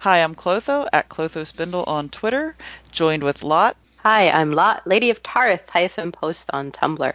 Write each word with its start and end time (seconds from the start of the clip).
Hi, 0.00 0.22
I'm 0.22 0.34
Clotho 0.34 0.86
at 0.92 1.08
Clotho 1.08 1.44
Spindle 1.46 1.84
on 1.84 2.08
Twitter, 2.08 2.54
joined 2.92 3.22
with 3.22 3.42
Lot 3.42 3.76
Hi, 3.98 4.30
I'm 4.30 4.52
Lot, 4.52 4.86
Lady 4.86 5.10
of 5.10 5.22
Tarth 5.22 5.68
hyphen 5.68 6.10
post 6.12 6.50
on 6.52 6.72
Tumblr. 6.72 7.12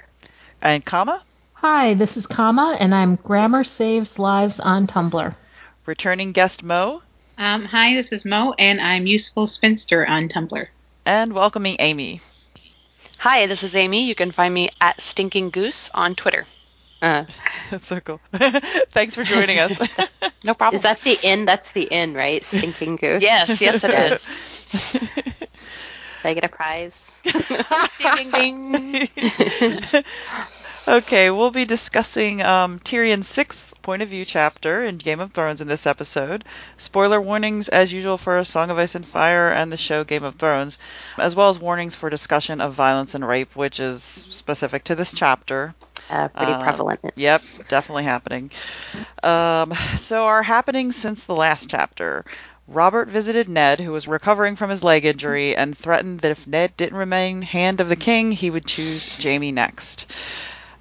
and 0.62 0.86
Kama, 0.86 1.22
Hi, 1.54 1.94
this 1.96 2.16
is 2.18 2.28
Kama, 2.28 2.78
and 2.80 2.94
I'm 2.94 3.16
Grammar 3.16 3.64
Saves 3.64 4.20
Lives 4.20 4.60
on 4.60 4.88
Tumblr. 4.88 5.36
returning 5.86 6.32
guest 6.32 6.64
Mo, 6.64 7.02
Um, 7.38 7.66
hi, 7.66 7.96
this 7.96 8.12
is 8.12 8.24
Mo, 8.26 8.54
and 8.58 8.80
I'm 8.80 9.08
Useful 9.08 9.48
Spinster 9.48 10.08
on 10.08 10.30
Tumblr. 10.30 10.68
and 11.06 11.34
welcoming 11.34 11.78
Amy. 11.80 12.22
Hi, 13.20 13.48
this 13.48 13.64
is 13.64 13.76
Amy. 13.76 14.06
You 14.08 14.14
can 14.16 14.32
find 14.32 14.54
me 14.54 14.70
at 14.80 15.02
Stinking 15.02 15.50
Goose 15.50 15.90
on 15.94 16.14
Twitter. 16.16 16.46
Uh, 17.06 17.24
That's 17.70 17.86
so 17.86 18.00
cool. 18.00 18.20
Thanks 18.34 19.14
for 19.16 19.24
joining 19.24 19.60
us. 19.60 19.80
No 20.44 20.54
problem. 20.54 20.76
is 20.76 20.84
that 20.84 21.00
the 21.02 21.18
inn? 21.24 21.46
That's 21.46 21.72
the 21.72 21.86
inn, 21.86 22.14
right? 22.14 22.44
Stinking 22.44 22.98
Goose. 22.98 23.24
Yes, 23.24 23.60
yes, 23.60 23.84
it 23.84 23.90
is. 23.92 24.92
Did 24.92 25.10
I 26.24 26.34
get 26.36 26.44
a 26.44 26.50
prize? 26.50 27.12
ding, 27.98 28.30
ding, 28.30 28.72
ding. 28.72 30.04
Okay, 30.88 31.32
we'll 31.32 31.50
be 31.50 31.66
discussing 31.66 32.44
um, 32.44 32.78
Tyrion's 32.78 33.28
sixth 33.28 33.74
point 33.82 34.04
of 34.04 34.10
view 34.10 34.24
chapter 34.24 34.84
in 34.84 35.00
Game 35.00 35.20
of 35.20 35.32
Thrones 35.32 35.60
in 35.62 35.68
this 35.68 35.88
episode. 35.88 36.46
Spoiler 36.78 37.20
warnings, 37.20 37.68
as 37.70 37.92
usual, 37.92 38.20
for 38.20 38.44
Song 38.44 38.70
of 38.70 38.78
Ice 38.78 38.94
and 38.94 39.06
Fire 39.06 39.50
and 39.52 39.72
the 39.72 39.78
show 39.78 40.04
Game 40.04 40.24
of 40.24 40.36
Thrones, 40.36 40.78
as 41.18 41.36
well 41.36 41.50
as 41.50 41.58
warnings 41.58 41.96
for 41.96 42.12
discussion 42.12 42.62
of 42.62 42.74
violence 42.74 43.16
and 43.16 43.28
rape, 43.28 43.56
which 43.56 43.80
is 43.80 44.04
specific 44.04 44.84
to 44.84 44.94
this 44.94 45.12
chapter. 45.12 45.74
Uh, 46.10 46.28
pretty 46.30 46.54
Um, 46.54 46.60
prevalent. 46.60 47.00
Yep, 47.16 47.44
definitely 47.68 48.04
happening. 48.04 48.52
Um, 49.24 49.74
so, 49.96 50.26
our 50.26 50.44
happenings 50.44 50.96
since 50.96 51.24
the 51.24 51.36
last 51.36 51.70
chapter. 51.70 52.26
Robert 52.68 53.08
visited 53.10 53.48
Ned, 53.50 53.80
who 53.80 53.92
was 53.92 54.08
recovering 54.08 54.56
from 54.56 54.70
his 54.70 54.84
leg 54.84 55.06
injury, 55.06 55.56
and 55.56 55.78
threatened 55.78 56.20
that 56.22 56.32
if 56.32 56.48
Ned 56.48 56.76
didn't 56.78 56.98
remain 56.98 57.42
Hand 57.44 57.80
of 57.82 57.90
the 57.90 57.96
King, 57.96 58.32
he 58.32 58.50
would 58.50 58.66
choose 58.66 59.12
Jaime 59.22 59.52
next. 59.52 60.06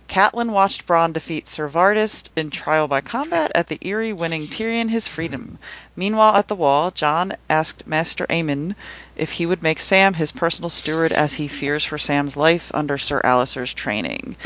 Catelyn 0.08 0.50
watched 0.50 0.86
Bronn 0.86 1.12
defeat 1.12 1.48
Sir 1.48 1.69
Vardis 1.69 2.25
in 2.36 2.50
trial 2.50 2.86
by 2.88 3.00
combat 3.00 3.50
at 3.55 3.69
the 3.69 3.78
Eyrie, 3.83 4.12
winning 4.12 4.47
Tyrion 4.48 4.88
his 4.91 5.09
freedom. 5.09 5.59
Meanwhile, 5.97 6.36
at 6.36 6.48
the 6.48 6.55
wall, 6.55 6.91
Jon 6.91 7.33
asked 7.48 7.86
Master 7.86 8.27
Aemon 8.28 8.75
if 9.16 9.33
he 9.33 9.47
would 9.47 9.62
make 9.62 9.81
Sam 9.81 10.14
his 10.14 10.33
personal 10.33 10.69
steward 10.69 11.12
as 11.12 11.34
he 11.34 11.48
fears 11.48 11.84
for 11.84 11.98
Sam's 11.98 12.36
life 12.36 12.70
under 12.75 12.98
Sir 12.98 13.20
Alistair's 13.25 13.75
training. 13.75 14.36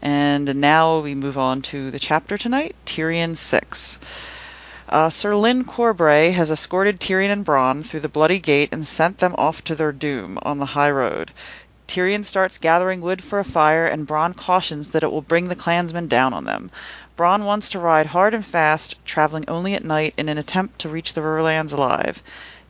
And 0.00 0.56
now 0.56 1.00
we 1.00 1.14
move 1.14 1.36
on 1.36 1.60
to 1.62 1.90
the 1.90 1.98
chapter 1.98 2.38
tonight, 2.38 2.76
Tyrion 2.86 3.36
6. 3.36 3.98
Uh, 4.88 5.10
Sir 5.10 5.34
Lyn 5.34 5.64
Corbray 5.64 6.32
has 6.32 6.50
escorted 6.50 7.00
Tyrion 7.00 7.30
and 7.30 7.44
Bronn 7.44 7.84
through 7.84 8.00
the 8.00 8.08
Bloody 8.08 8.38
Gate 8.38 8.68
and 8.70 8.86
sent 8.86 9.18
them 9.18 9.34
off 9.36 9.62
to 9.64 9.74
their 9.74 9.92
doom 9.92 10.38
on 10.42 10.58
the 10.58 10.66
high 10.66 10.90
road. 10.90 11.32
Tyrion 11.88 12.22
starts 12.24 12.58
gathering 12.58 13.00
wood 13.00 13.24
for 13.24 13.38
a 13.38 13.44
fire, 13.44 13.86
and 13.86 14.06
Bronn 14.06 14.36
cautions 14.36 14.88
that 14.88 15.02
it 15.02 15.10
will 15.10 15.20
bring 15.20 15.48
the 15.48 15.56
clansmen 15.56 16.06
down 16.06 16.32
on 16.32 16.44
them. 16.44 16.70
Bronn 17.16 17.44
wants 17.44 17.68
to 17.70 17.78
ride 17.78 18.06
hard 18.06 18.34
and 18.34 18.46
fast, 18.46 18.94
traveling 19.04 19.44
only 19.48 19.74
at 19.74 19.84
night 19.84 20.14
in 20.16 20.28
an 20.28 20.38
attempt 20.38 20.78
to 20.78 20.88
reach 20.88 21.14
the 21.14 21.22
Riverlands 21.22 21.72
alive. 21.72 22.22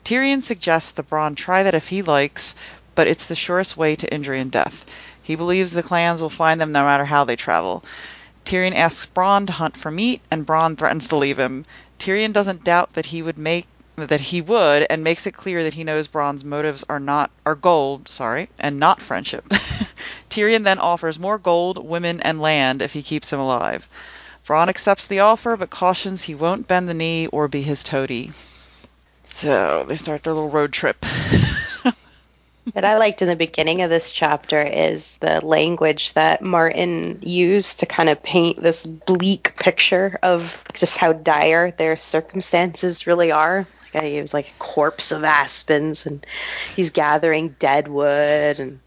Tyrion 0.04 0.41
suggests 0.41 0.92
that 0.92 1.10
Bronn 1.10 1.36
try 1.36 1.62
that 1.62 1.74
if 1.74 1.88
he 1.88 2.00
likes, 2.00 2.54
but 2.94 3.06
it's 3.06 3.26
the 3.26 3.36
surest 3.36 3.76
way 3.76 3.94
to 3.94 4.12
injury 4.12 4.41
and 4.41 4.50
death. 4.50 4.84
He 5.28 5.37
believes 5.37 5.72
the 5.72 5.83
clans 5.83 6.22
will 6.22 6.31
find 6.31 6.59
them 6.59 6.72
no 6.72 6.84
matter 6.84 7.05
how 7.05 7.22
they 7.22 7.37
travel. 7.37 7.84
Tyrion 8.47 8.75
asks 8.75 9.05
Bronn 9.05 9.47
to 9.47 9.53
hunt 9.53 9.77
for 9.77 9.91
meat, 9.91 10.22
and 10.31 10.47
Bronn 10.47 10.75
threatens 10.75 11.06
to 11.09 11.16
leave 11.16 11.39
him. 11.39 11.66
Tyrion 11.99 12.33
doesn't 12.33 12.65
doubt 12.65 12.94
that 12.94 13.05
he 13.12 13.21
would 13.21 13.37
make 13.37 13.66
that 13.97 14.22
he 14.33 14.41
would, 14.41 14.87
and 14.89 15.05
makes 15.05 15.27
it 15.27 15.37
clear 15.37 15.62
that 15.62 15.75
he 15.75 15.84
knows 15.84 16.09
Bronn's 16.09 16.47
motives 16.47 16.83
are 16.89 16.99
not 16.99 17.31
are 17.44 17.55
gold, 17.55 18.09
sorry, 18.09 18.49
and 18.59 18.81
not 18.81 19.03
friendship. 19.03 19.47
Tyrion 20.31 20.65
then 20.65 20.78
offers 20.78 21.19
more 21.19 21.37
gold, 21.37 21.77
women, 21.77 22.22
and 22.22 22.41
land 22.41 22.81
if 22.81 22.95
he 22.95 23.03
keeps 23.03 23.31
him 23.31 23.39
alive. 23.39 23.87
Bronn 24.47 24.71
accepts 24.71 25.06
the 25.06 25.21
offer, 25.21 25.59
but 25.59 25.69
cautions 25.69 26.22
he 26.22 26.34
won't 26.34 26.66
bend 26.66 26.89
the 26.89 26.95
knee 26.95 27.27
or 27.27 27.49
be 27.49 27.60
his 27.60 27.84
toady. 27.84 28.33
So 29.25 29.84
they 29.87 29.97
start 29.97 30.22
their 30.22 30.33
little 30.33 30.49
road 30.49 30.72
trip. 30.72 31.05
What 32.72 32.84
I 32.84 32.98
liked 32.98 33.22
in 33.22 33.28
the 33.28 33.36
beginning 33.36 33.82
of 33.82 33.90
this 33.90 34.10
chapter 34.12 34.60
is 34.62 35.16
the 35.18 35.44
language 35.44 36.12
that 36.14 36.42
Martin 36.42 37.20
used 37.22 37.80
to 37.80 37.86
kind 37.86 38.08
of 38.08 38.22
paint 38.22 38.60
this 38.60 38.84
bleak 38.84 39.56
picture 39.56 40.18
of 40.22 40.62
just 40.74 40.96
how 40.96 41.12
dire 41.12 41.70
their 41.70 41.96
circumstances 41.96 43.06
really 43.06 43.32
are. 43.32 43.66
Like 43.94 44.04
he 44.04 44.20
was 44.20 44.34
like 44.34 44.50
a 44.50 44.58
corpse 44.58 45.12
of 45.12 45.24
aspens, 45.24 46.06
and 46.06 46.26
he's 46.76 46.90
gathering 46.90 47.56
dead 47.58 47.88
wood, 47.88 48.60
and 48.60 48.80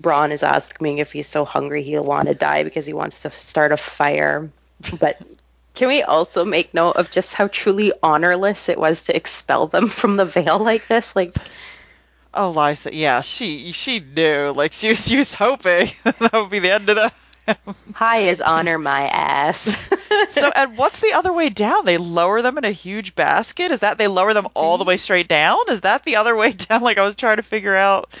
Bronn 0.00 0.30
is 0.30 0.42
asking 0.42 0.98
if 0.98 1.12
he's 1.12 1.28
so 1.28 1.44
hungry 1.44 1.82
he'll 1.82 2.04
want 2.04 2.28
to 2.28 2.34
die 2.34 2.64
because 2.64 2.86
he 2.86 2.94
wants 2.94 3.22
to 3.22 3.30
start 3.32 3.72
a 3.72 3.76
fire. 3.76 4.50
But 4.98 5.20
can 5.74 5.88
we 5.88 6.02
also 6.02 6.44
make 6.44 6.74
note 6.74 6.92
of 6.92 7.10
just 7.10 7.34
how 7.34 7.48
truly 7.48 7.92
honorless 8.02 8.68
it 8.68 8.78
was 8.78 9.04
to 9.04 9.16
expel 9.16 9.66
them 9.66 9.86
from 9.86 10.16
the 10.16 10.24
Vale 10.24 10.58
like 10.58 10.86
this? 10.88 11.14
Like 11.14 11.34
Oh, 12.32 12.52
Lysa, 12.54 12.90
yeah, 12.92 13.22
she 13.22 13.72
she 13.72 14.00
knew. 14.00 14.52
Like 14.54 14.72
she 14.72 14.90
was, 14.90 15.06
she 15.06 15.16
was 15.16 15.34
hoping 15.34 15.90
that 16.04 16.32
would 16.32 16.50
be 16.50 16.60
the 16.60 16.72
end 16.72 16.88
of 16.88 16.96
that. 16.96 17.14
High 17.94 18.18
is 18.18 18.40
honor 18.40 18.78
my 18.78 19.08
ass. 19.08 19.76
so, 20.28 20.52
and 20.56 20.78
what's 20.78 21.00
the 21.00 21.12
other 21.12 21.32
way 21.32 21.48
down? 21.48 21.84
They 21.84 21.98
lower 21.98 22.42
them 22.42 22.58
in 22.58 22.64
a 22.64 22.70
huge 22.70 23.14
basket. 23.14 23.72
Is 23.72 23.80
that 23.80 23.98
they 23.98 24.06
lower 24.06 24.34
them 24.34 24.46
all 24.54 24.78
the 24.78 24.82
mm-hmm. 24.82 24.88
way 24.88 24.96
straight 24.96 25.28
down? 25.28 25.58
Is 25.68 25.80
that 25.80 26.04
the 26.04 26.16
other 26.16 26.36
way 26.36 26.52
down? 26.68 26.82
Like 26.82 26.98
I 26.98 27.04
was 27.04 27.16
trying 27.16 27.36
to 27.36 27.42
figure 27.42 27.76
out. 27.76 28.16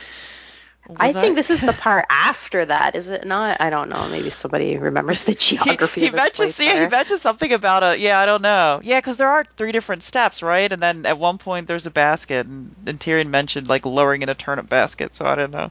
I 0.98 1.08
Was 1.08 1.16
think 1.16 1.34
that- 1.34 1.34
this 1.36 1.50
is 1.50 1.60
the 1.60 1.72
part 1.72 2.06
after 2.10 2.64
that, 2.64 2.96
is 2.96 3.10
it 3.10 3.24
not? 3.26 3.60
I 3.60 3.70
don't 3.70 3.88
know. 3.90 4.08
Maybe 4.08 4.30
somebody 4.30 4.76
remembers 4.78 5.24
the 5.24 5.32
he, 5.38 5.56
geography. 5.56 6.00
he 6.02 6.06
of 6.08 6.14
mentions 6.14 6.56
place 6.56 6.66
yeah, 6.66 6.84
he 6.84 6.88
mentions 6.88 7.22
something 7.22 7.52
about 7.52 7.82
a 7.82 7.98
yeah 7.98 8.18
I 8.18 8.26
don't 8.26 8.42
know 8.42 8.80
yeah 8.82 8.98
because 8.98 9.16
there 9.16 9.28
are 9.28 9.44
three 9.44 9.72
different 9.72 10.02
steps 10.02 10.42
right 10.42 10.72
and 10.72 10.82
then 10.82 11.06
at 11.06 11.18
one 11.18 11.38
point 11.38 11.66
there's 11.66 11.86
a 11.86 11.90
basket 11.90 12.46
and, 12.46 12.74
and 12.86 12.98
Tyrion 12.98 13.28
mentioned 13.28 13.68
like 13.68 13.84
lowering 13.86 14.22
in 14.22 14.28
a 14.28 14.34
turnip 14.34 14.68
basket 14.68 15.14
so 15.14 15.26
I 15.26 15.34
don't 15.34 15.50
know 15.50 15.70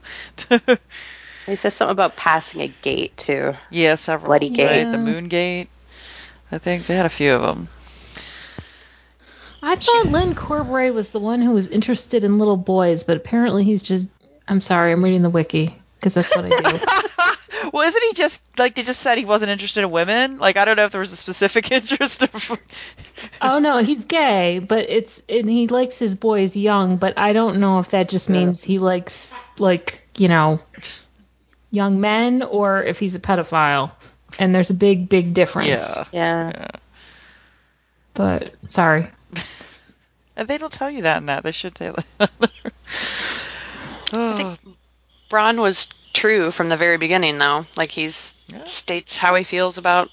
He 1.46 1.56
says 1.56 1.74
something 1.74 1.92
about 1.92 2.16
passing 2.16 2.60
a 2.60 2.68
gate 2.68 3.16
too. 3.16 3.54
yeah 3.70 3.96
several 3.96 4.28
Bloody 4.28 4.48
right? 4.50 4.56
Gate. 4.56 4.92
the 4.92 4.98
Moon 4.98 5.28
Gate 5.28 5.68
I 6.52 6.58
think 6.58 6.86
they 6.86 6.94
had 6.96 7.06
a 7.06 7.10
few 7.10 7.32
of 7.34 7.42
them 7.42 7.68
I 9.62 9.76
thought 9.76 10.06
Lyn 10.06 10.34
Corbray 10.34 10.92
was 10.92 11.10
the 11.10 11.20
one 11.20 11.42
who 11.42 11.50
was 11.52 11.68
interested 11.68 12.24
in 12.24 12.38
little 12.38 12.56
boys, 12.56 13.04
but 13.04 13.18
apparently 13.18 13.62
he's 13.62 13.82
just. 13.82 14.08
I'm 14.50 14.60
sorry, 14.60 14.92
I'm 14.92 15.02
reading 15.02 15.22
the 15.22 15.30
wiki 15.30 15.74
because 15.98 16.14
that's 16.14 16.34
what 16.34 16.44
I 16.44 16.60
do. 16.60 17.70
well 17.72 17.86
isn't 17.86 18.02
he 18.02 18.14
just 18.14 18.42
like 18.58 18.74
they 18.74 18.82
just 18.82 19.00
said 19.00 19.16
he 19.16 19.24
wasn't 19.24 19.50
interested 19.50 19.84
in 19.84 19.90
women 19.90 20.38
like 20.38 20.56
I 20.56 20.64
don't 20.64 20.76
know 20.76 20.86
if 20.86 20.92
there 20.92 21.00
was 21.00 21.12
a 21.12 21.16
specific 21.16 21.70
interest 21.72 22.22
of 22.22 22.60
oh 23.42 23.58
no, 23.60 23.78
he's 23.78 24.06
gay, 24.06 24.58
but 24.58 24.88
it's 24.88 25.22
and 25.28 25.48
he 25.48 25.68
likes 25.68 25.98
his 25.98 26.14
boys 26.16 26.56
young, 26.56 26.96
but 26.96 27.16
I 27.16 27.32
don't 27.32 27.60
know 27.60 27.78
if 27.78 27.90
that 27.90 28.08
just 28.08 28.28
means 28.28 28.62
he 28.62 28.78
likes 28.78 29.34
like 29.58 30.06
you 30.16 30.28
know 30.28 30.60
young 31.70 32.00
men 32.00 32.42
or 32.42 32.82
if 32.82 32.98
he's 32.98 33.14
a 33.14 33.20
pedophile. 33.20 33.92
And 34.38 34.54
there's 34.54 34.70
a 34.70 34.74
big, 34.74 35.08
big 35.08 35.34
difference. 35.34 35.96
yeah 36.12 36.50
Yeah. 36.50 36.68
But 38.14 38.54
sorry. 38.68 39.08
and 40.36 40.48
they 40.48 40.58
don't 40.58 40.72
tell 40.72 40.90
you 40.90 41.02
that 41.02 41.18
in 41.18 41.26
that 41.26 41.42
they 41.42 41.52
should 41.52 41.74
tell 41.74 41.96
that 42.18 42.30
oh, 44.12 44.54
Bronn 45.30 45.60
was 45.60 45.88
true 46.12 46.50
from 46.50 46.68
the 46.68 46.76
very 46.76 46.96
beginning, 46.96 47.38
though. 47.38 47.64
Like 47.76 47.90
he's 47.90 48.34
Yeah. 48.48 48.64
states 48.64 49.16
how 49.16 49.34
he 49.34 49.44
feels 49.44 49.78
about, 49.78 50.10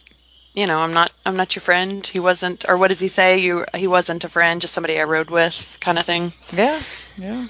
you 0.53 0.67
know, 0.67 0.77
I'm 0.77 0.93
not, 0.93 1.11
I'm 1.25 1.35
not 1.37 1.55
your 1.55 1.61
friend. 1.61 2.05
He 2.05 2.19
wasn't, 2.19 2.65
or 2.67 2.77
what 2.77 2.89
does 2.89 2.99
he 2.99 3.07
say? 3.07 3.39
You, 3.39 3.65
he 3.73 3.87
wasn't 3.87 4.23
a 4.23 4.29
friend, 4.29 4.61
just 4.61 4.73
somebody 4.73 4.99
I 4.99 5.03
rode 5.03 5.29
with, 5.29 5.77
kind 5.81 5.97
of 5.99 6.05
thing. 6.05 6.31
yeah 6.53 6.79
yeah 7.17 7.47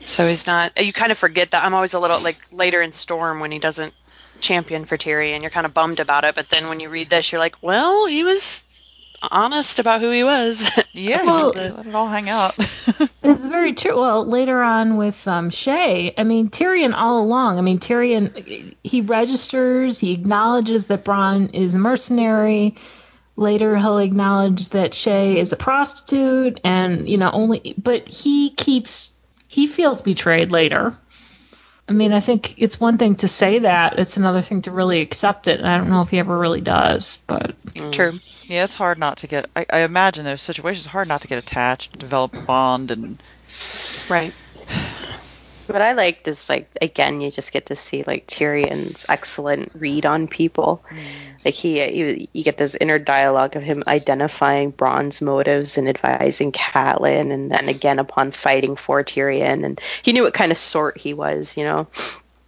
So 0.00 0.26
he's 0.26 0.46
not. 0.46 0.82
You 0.82 0.92
kind 0.92 1.12
of 1.12 1.18
forget 1.18 1.50
that. 1.52 1.64
I'm 1.64 1.74
always 1.74 1.94
a 1.94 2.00
little 2.00 2.20
like 2.20 2.38
later 2.50 2.80
in 2.82 2.92
Storm 2.92 3.40
when 3.40 3.52
he 3.52 3.58
doesn't 3.58 3.94
champion 4.40 4.84
for 4.84 4.96
Tyrion. 4.96 5.34
And 5.34 5.42
you're 5.42 5.50
kind 5.50 5.66
of 5.66 5.74
bummed 5.74 6.00
about 6.00 6.24
it, 6.24 6.34
but 6.34 6.48
then 6.48 6.68
when 6.68 6.80
you 6.80 6.88
read 6.88 7.08
this, 7.10 7.30
you're 7.30 7.38
like, 7.38 7.56
well, 7.62 8.06
he 8.06 8.24
was 8.24 8.64
honest 9.30 9.78
about 9.78 10.00
who 10.00 10.10
he 10.10 10.24
was. 10.24 10.68
Yeah, 10.94 11.24
Well- 11.24 11.52
let 11.54 11.86
it 11.86 11.94
all 11.94 12.06
hang 12.08 12.28
out. 12.28 12.56
It's 13.24 13.46
very 13.46 13.72
true. 13.72 13.98
Well, 13.98 14.26
later 14.26 14.60
on 14.62 14.96
with 14.98 15.26
um, 15.26 15.48
Shae, 15.50 16.12
I 16.18 16.24
mean 16.24 16.50
Tyrion 16.50 16.92
all 16.92 17.22
along. 17.22 17.58
I 17.58 17.62
mean 17.62 17.78
Tyrion, 17.78 18.74
he 18.82 19.00
registers, 19.00 19.98
he 19.98 20.12
acknowledges 20.12 20.86
that 20.86 21.04
Bronn 21.04 21.54
is 21.54 21.74
a 21.74 21.78
mercenary. 21.78 22.74
Later, 23.36 23.76
he'll 23.78 23.98
acknowledge 23.98 24.68
that 24.70 24.90
Shae 24.92 25.36
is 25.36 25.52
a 25.52 25.56
prostitute, 25.56 26.60
and 26.64 27.08
you 27.08 27.16
know 27.16 27.30
only. 27.30 27.74
But 27.78 28.06
he 28.08 28.50
keeps 28.50 29.12
he 29.48 29.66
feels 29.66 30.02
betrayed 30.02 30.52
later. 30.52 30.94
I 31.92 31.94
mean, 31.94 32.14
I 32.14 32.20
think 32.20 32.54
it's 32.56 32.80
one 32.80 32.96
thing 32.96 33.16
to 33.16 33.28
say 33.28 33.58
that; 33.58 33.98
it's 33.98 34.16
another 34.16 34.40
thing 34.40 34.62
to 34.62 34.70
really 34.70 35.02
accept 35.02 35.46
it. 35.46 35.60
And 35.60 35.68
I 35.68 35.76
don't 35.76 35.90
know 35.90 36.00
if 36.00 36.08
he 36.08 36.18
ever 36.18 36.38
really 36.38 36.62
does, 36.62 37.18
but 37.26 37.54
mm. 37.74 37.92
True. 37.92 38.18
yeah, 38.46 38.64
it's 38.64 38.74
hard 38.74 38.98
not 38.98 39.18
to 39.18 39.26
get. 39.26 39.50
I, 39.54 39.66
I 39.70 39.78
imagine 39.80 40.24
those 40.24 40.40
situations 40.40 40.86
hard 40.86 41.06
not 41.06 41.20
to 41.20 41.28
get 41.28 41.36
attached, 41.36 41.98
develop 41.98 42.34
a 42.34 42.40
bond, 42.40 42.92
and 42.92 43.22
Right. 44.08 44.32
What 45.66 45.82
I 45.82 45.92
liked 45.92 46.28
is 46.28 46.48
like 46.48 46.68
again, 46.80 47.20
you 47.20 47.30
just 47.30 47.52
get 47.52 47.66
to 47.66 47.76
see 47.76 48.02
like 48.04 48.26
Tyrion's 48.26 49.06
excellent 49.08 49.72
read 49.74 50.06
on 50.06 50.28
people. 50.28 50.84
Mm. 50.90 51.44
Like 51.44 51.54
he, 51.54 51.82
you, 51.98 52.28
you 52.32 52.44
get 52.44 52.56
this 52.56 52.76
inner 52.76 52.98
dialogue 52.98 53.56
of 53.56 53.62
him 53.62 53.82
identifying 53.86 54.70
Bronn's 54.70 55.20
motives 55.20 55.78
and 55.78 55.88
advising 55.88 56.52
Catelyn, 56.52 57.32
and 57.32 57.50
then 57.50 57.68
again 57.68 57.98
upon 57.98 58.30
fighting 58.30 58.76
for 58.76 59.02
Tyrion, 59.02 59.64
and 59.64 59.80
he 60.02 60.12
knew 60.12 60.22
what 60.22 60.34
kind 60.34 60.52
of 60.52 60.58
sort 60.58 60.98
he 60.98 61.14
was. 61.14 61.56
You 61.56 61.64
know, 61.64 61.88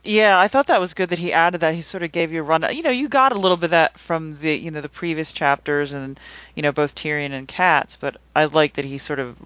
Yeah, 0.05 0.39
I 0.39 0.49
thought 0.49 0.67
that 0.67 0.81
was 0.81 0.93
good 0.93 1.09
that 1.11 1.19
he 1.19 1.33
added 1.33 1.63
that. 1.63 1.75
He 1.75 1.81
sort 1.81 2.03
of 2.03 2.13
gave 2.13 2.31
you 2.31 2.41
a 2.41 2.45
rundown. 2.45 2.77
You 2.77 2.83
know, 2.83 2.91
you 2.91 3.09
got 3.09 3.33
a 3.33 3.39
little 3.39 3.57
bit 3.57 3.65
of 3.65 3.71
that 3.71 3.99
from 3.99 4.39
the 4.39 4.55
you 4.55 4.71
know 4.71 4.83
the 4.83 4.89
previous 4.89 5.33
chapters 5.33 5.95
and 5.95 6.21
you 6.55 6.63
know 6.63 6.73
both 6.73 6.95
Tyrion 6.95 7.33
and 7.33 7.49
Katz, 7.49 7.97
but 7.97 8.19
I 8.37 8.45
like 8.45 8.75
that 8.75 8.85
he 8.85 8.99
sort 8.99 9.19
of 9.19 9.37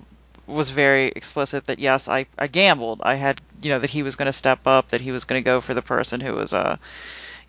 was 0.48 0.70
very 0.70 1.08
explicit 1.08 1.66
that 1.66 1.78
yes, 1.78 2.08
I 2.08 2.26
I 2.38 2.46
gambled. 2.46 3.00
I 3.04 3.14
had 3.14 3.40
you 3.62 3.70
know 3.70 3.78
that 3.78 3.90
he 3.90 4.02
was 4.02 4.16
going 4.16 4.26
to 4.26 4.32
step 4.32 4.66
up, 4.66 4.88
that 4.88 5.00
he 5.00 5.12
was 5.12 5.24
going 5.24 5.42
to 5.42 5.44
go 5.44 5.60
for 5.60 5.74
the 5.74 5.82
person 5.82 6.20
who 6.20 6.34
was 6.34 6.54
uh 6.54 6.76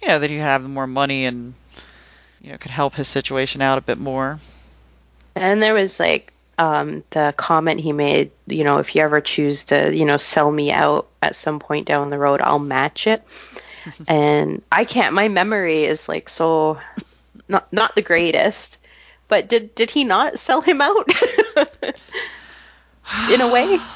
you 0.01 0.07
know 0.07 0.19
that 0.19 0.30
he 0.30 0.38
had 0.38 0.62
more 0.62 0.88
money 0.88 1.25
and 1.25 1.54
you 2.42 2.51
know 2.51 2.57
could 2.57 2.72
help 2.72 2.96
his 2.96 3.07
situation 3.07 3.62
out 3.62 3.78
a 3.78 3.81
bit 3.81 3.98
more. 3.98 4.40
and 5.36 5.63
there 5.63 5.74
was 5.74 6.00
like 6.00 6.34
um, 6.60 7.04
the 7.12 7.34
comment 7.38 7.80
he 7.80 7.94
made. 7.94 8.31
You 8.48 8.66
know, 8.66 8.80
if 8.80 8.94
you 8.94 9.01
ever 9.01 9.22
choose 9.22 9.66
to, 9.66 9.96
you 9.96 10.06
know, 10.06 10.18
sell 10.18 10.51
me 10.51 10.72
out 10.72 11.07
at 11.22 11.36
some 11.36 11.60
point 11.60 11.88
down 11.88 12.10
the 12.10 12.19
road, 12.19 12.42
I'll 12.42 12.60
match 12.60 13.07
it. 13.07 13.24
and 14.07 14.62
I 14.72 14.84
can't. 14.84 15.16
My 15.16 15.30
memory 15.30 15.86
is 15.86 16.10
like 16.10 16.28
so 16.28 16.80
not 17.48 17.72
not 17.72 17.96
the 17.96 18.01
greatest. 18.01 18.78
But 19.30 19.48
did 19.48 19.74
did 19.75 19.90
he 19.92 20.04
not 20.04 20.38
sell 20.38 20.62
him 20.62 20.81
out? 20.81 21.10
In 23.32 23.42
a 23.42 23.48
way, 23.48 23.80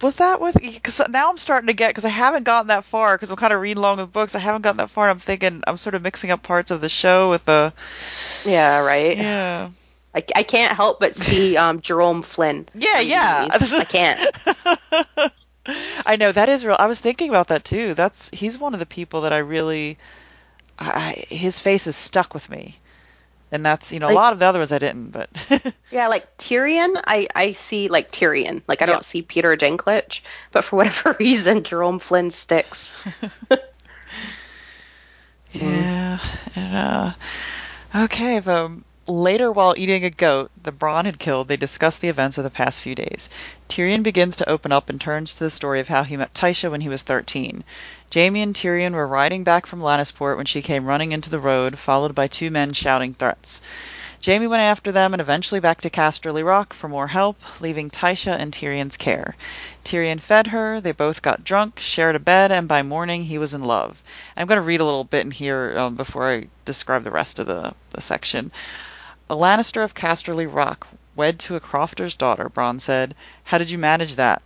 Was 0.00 0.16
that 0.16 0.40
with? 0.40 0.54
Because 0.60 1.02
now 1.08 1.28
I'm 1.28 1.36
starting 1.36 1.66
to 1.66 1.72
get 1.72 1.88
because 1.88 2.04
I 2.04 2.10
haven't 2.10 2.44
gotten 2.44 2.68
that 2.68 2.84
far 2.84 3.16
because 3.16 3.32
I'm 3.32 3.36
kind 3.36 3.52
of 3.52 3.60
reading 3.60 3.78
along 3.78 3.98
with 3.98 4.12
books. 4.12 4.36
I 4.36 4.38
haven't 4.38 4.62
gotten 4.62 4.76
that 4.76 4.90
far. 4.90 5.08
And 5.08 5.12
I'm 5.12 5.18
thinking 5.18 5.64
I'm 5.66 5.76
sort 5.76 5.96
of 5.96 6.02
mixing 6.02 6.30
up 6.30 6.42
parts 6.42 6.70
of 6.70 6.80
the 6.80 6.88
show 6.88 7.30
with 7.30 7.44
the 7.44 7.72
yeah, 8.44 8.78
right. 8.78 9.16
yeah. 9.16 9.70
I, 10.14 10.24
I 10.36 10.42
can't 10.44 10.74
help 10.74 11.00
but 11.00 11.16
see 11.16 11.56
um, 11.56 11.80
Jerome 11.80 12.22
Flynn. 12.22 12.68
Yeah, 12.74 13.00
yeah. 13.00 13.48
I 13.50 13.84
can't. 13.88 14.36
I 16.06 16.16
know 16.16 16.30
that 16.30 16.48
is 16.48 16.64
real. 16.64 16.76
I 16.78 16.86
was 16.86 17.00
thinking 17.00 17.28
about 17.28 17.48
that 17.48 17.64
too. 17.64 17.94
That's 17.94 18.30
he's 18.30 18.56
one 18.56 18.74
of 18.74 18.80
the 18.80 18.86
people 18.86 19.22
that 19.22 19.32
I 19.32 19.38
really, 19.38 19.98
I, 20.78 21.24
his 21.28 21.58
face 21.58 21.88
is 21.88 21.96
stuck 21.96 22.34
with 22.34 22.48
me, 22.48 22.78
and 23.50 23.64
that's 23.64 23.92
you 23.92 24.00
know 24.00 24.10
a 24.10 24.12
lot 24.12 24.32
of 24.32 24.38
the 24.38 24.46
other 24.46 24.58
ones 24.58 24.72
I 24.72 24.78
didn't, 24.78 25.10
but 25.10 25.30
Yeah, 25.90 26.08
like 26.08 26.36
Tyrion, 26.36 27.00
I, 27.06 27.28
I 27.34 27.52
see 27.52 27.88
like 27.88 28.12
Tyrion. 28.12 28.62
Like 28.68 28.82
I 28.82 28.86
Yeah. 28.86 28.92
don't 28.92 29.04
see 29.04 29.22
Peter 29.22 29.56
Dinklage, 29.56 30.20
but 30.52 30.64
for 30.64 30.76
whatever 30.76 31.16
reason, 31.18 31.64
Jerome 31.64 31.98
Flynn 31.98 32.30
sticks. 32.30 32.94
yeah. 35.52 36.18
And, 36.54 36.76
uh, 36.76 37.12
okay, 38.04 38.40
but 38.40 38.70
later 39.08 39.50
while 39.50 39.74
eating 39.78 40.04
a 40.04 40.10
goat 40.10 40.50
the 40.62 40.70
Bronn 40.70 41.06
had 41.06 41.18
killed, 41.18 41.48
they 41.48 41.56
discuss 41.56 41.98
the 41.98 42.10
events 42.10 42.36
of 42.36 42.44
the 42.44 42.50
past 42.50 42.82
few 42.82 42.94
days. 42.94 43.30
Tyrion 43.66 44.02
begins 44.02 44.36
to 44.36 44.48
open 44.48 44.70
up 44.70 44.90
and 44.90 45.00
turns 45.00 45.34
to 45.34 45.44
the 45.44 45.50
story 45.50 45.80
of 45.80 45.88
how 45.88 46.04
he 46.04 46.16
met 46.16 46.34
Tysha 46.34 46.70
when 46.70 46.82
he 46.82 46.90
was 46.90 47.02
13. 47.02 47.64
Jaime 48.12 48.42
and 48.42 48.54
Tyrion 48.54 48.92
were 48.92 49.06
riding 49.06 49.44
back 49.44 49.64
from 49.64 49.80
Lannisport 49.80 50.36
when 50.36 50.44
she 50.44 50.60
came 50.60 50.84
running 50.84 51.12
into 51.12 51.30
the 51.30 51.38
road, 51.38 51.78
followed 51.78 52.14
by 52.14 52.26
two 52.26 52.50
men 52.50 52.74
shouting 52.74 53.14
threats. 53.14 53.62
Jaime 54.24 54.46
went 54.46 54.62
after 54.62 54.92
them 54.92 55.14
and 55.14 55.22
eventually 55.22 55.60
back 55.60 55.80
to 55.80 55.88
Casterly 55.88 56.44
Rock 56.44 56.74
for 56.74 56.88
more 56.88 57.06
help, 57.06 57.40
leaving 57.60 57.88
Tysha 57.88 58.38
in 58.38 58.50
Tyrion's 58.50 58.98
care. 58.98 59.36
Tyrion 59.84 60.20
fed 60.20 60.48
her, 60.48 60.82
they 60.82 60.92
both 60.92 61.22
got 61.22 61.44
drunk, 61.44 61.80
shared 61.80 62.16
a 62.16 62.18
bed, 62.18 62.52
and 62.52 62.68
by 62.68 62.82
morning 62.82 63.24
he 63.24 63.38
was 63.38 63.54
in 63.54 63.64
love. 63.64 64.02
I'm 64.36 64.46
going 64.46 64.56
to 64.56 64.62
read 64.62 64.80
a 64.80 64.84
little 64.84 65.04
bit 65.04 65.24
in 65.24 65.30
here 65.30 65.78
um, 65.78 65.94
before 65.94 66.30
I 66.30 66.48
describe 66.66 67.04
the 67.04 67.10
rest 67.10 67.38
of 67.38 67.46
the, 67.46 67.72
the 67.90 68.02
section. 68.02 68.52
A 69.30 69.36
Lannister 69.36 69.84
of 69.84 69.92
Casterly 69.92 70.46
Rock, 70.46 70.86
wed 71.14 71.38
to 71.40 71.54
a 71.54 71.60
crofter's 71.60 72.14
daughter, 72.14 72.48
Bronn 72.48 72.80
said. 72.80 73.14
How 73.44 73.58
did 73.58 73.68
you 73.68 73.76
manage 73.76 74.14
that? 74.16 74.40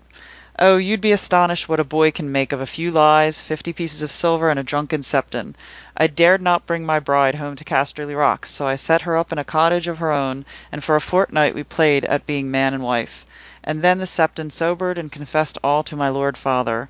Oh, 0.58 0.76
you'd 0.76 1.00
be 1.00 1.12
astonished 1.12 1.68
what 1.68 1.78
a 1.78 1.84
boy 1.84 2.10
can 2.10 2.32
make 2.32 2.50
of 2.50 2.60
a 2.60 2.66
few 2.66 2.90
lies, 2.90 3.40
fifty 3.40 3.72
pieces 3.72 4.02
of 4.02 4.10
silver, 4.10 4.50
and 4.50 4.58
a 4.58 4.64
drunken 4.64 5.02
septon. 5.02 5.54
I 5.96 6.08
dared 6.08 6.42
not 6.42 6.66
bring 6.66 6.84
my 6.84 6.98
bride 6.98 7.36
home 7.36 7.54
to 7.54 7.64
Casterly 7.64 8.16
Rock, 8.18 8.44
so 8.44 8.66
I 8.66 8.74
set 8.74 9.02
her 9.02 9.16
up 9.16 9.30
in 9.30 9.38
a 9.38 9.44
cottage 9.44 9.86
of 9.86 9.98
her 9.98 10.10
own, 10.10 10.44
and 10.72 10.82
for 10.82 10.96
a 10.96 11.00
fortnight 11.00 11.54
we 11.54 11.62
played 11.62 12.04
at 12.06 12.26
being 12.26 12.50
man 12.50 12.74
and 12.74 12.82
wife. 12.82 13.24
And 13.62 13.82
then 13.82 14.00
the 14.00 14.04
septon 14.04 14.50
sobered 14.50 14.98
and 14.98 15.12
confessed 15.12 15.58
all 15.62 15.84
to 15.84 15.94
my 15.94 16.08
lord 16.08 16.36
father. 16.36 16.88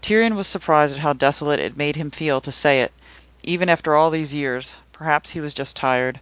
Tyrion 0.00 0.36
was 0.36 0.46
surprised 0.46 0.94
at 0.94 1.02
how 1.02 1.12
desolate 1.12 1.60
it 1.60 1.76
made 1.76 1.96
him 1.96 2.10
feel 2.10 2.40
to 2.40 2.50
say 2.50 2.80
it, 2.80 2.94
even 3.42 3.68
after 3.68 3.94
all 3.94 4.08
these 4.08 4.32
years. 4.32 4.76
Perhaps 4.90 5.32
he 5.32 5.40
was 5.42 5.52
just 5.52 5.76
tired. 5.76 6.18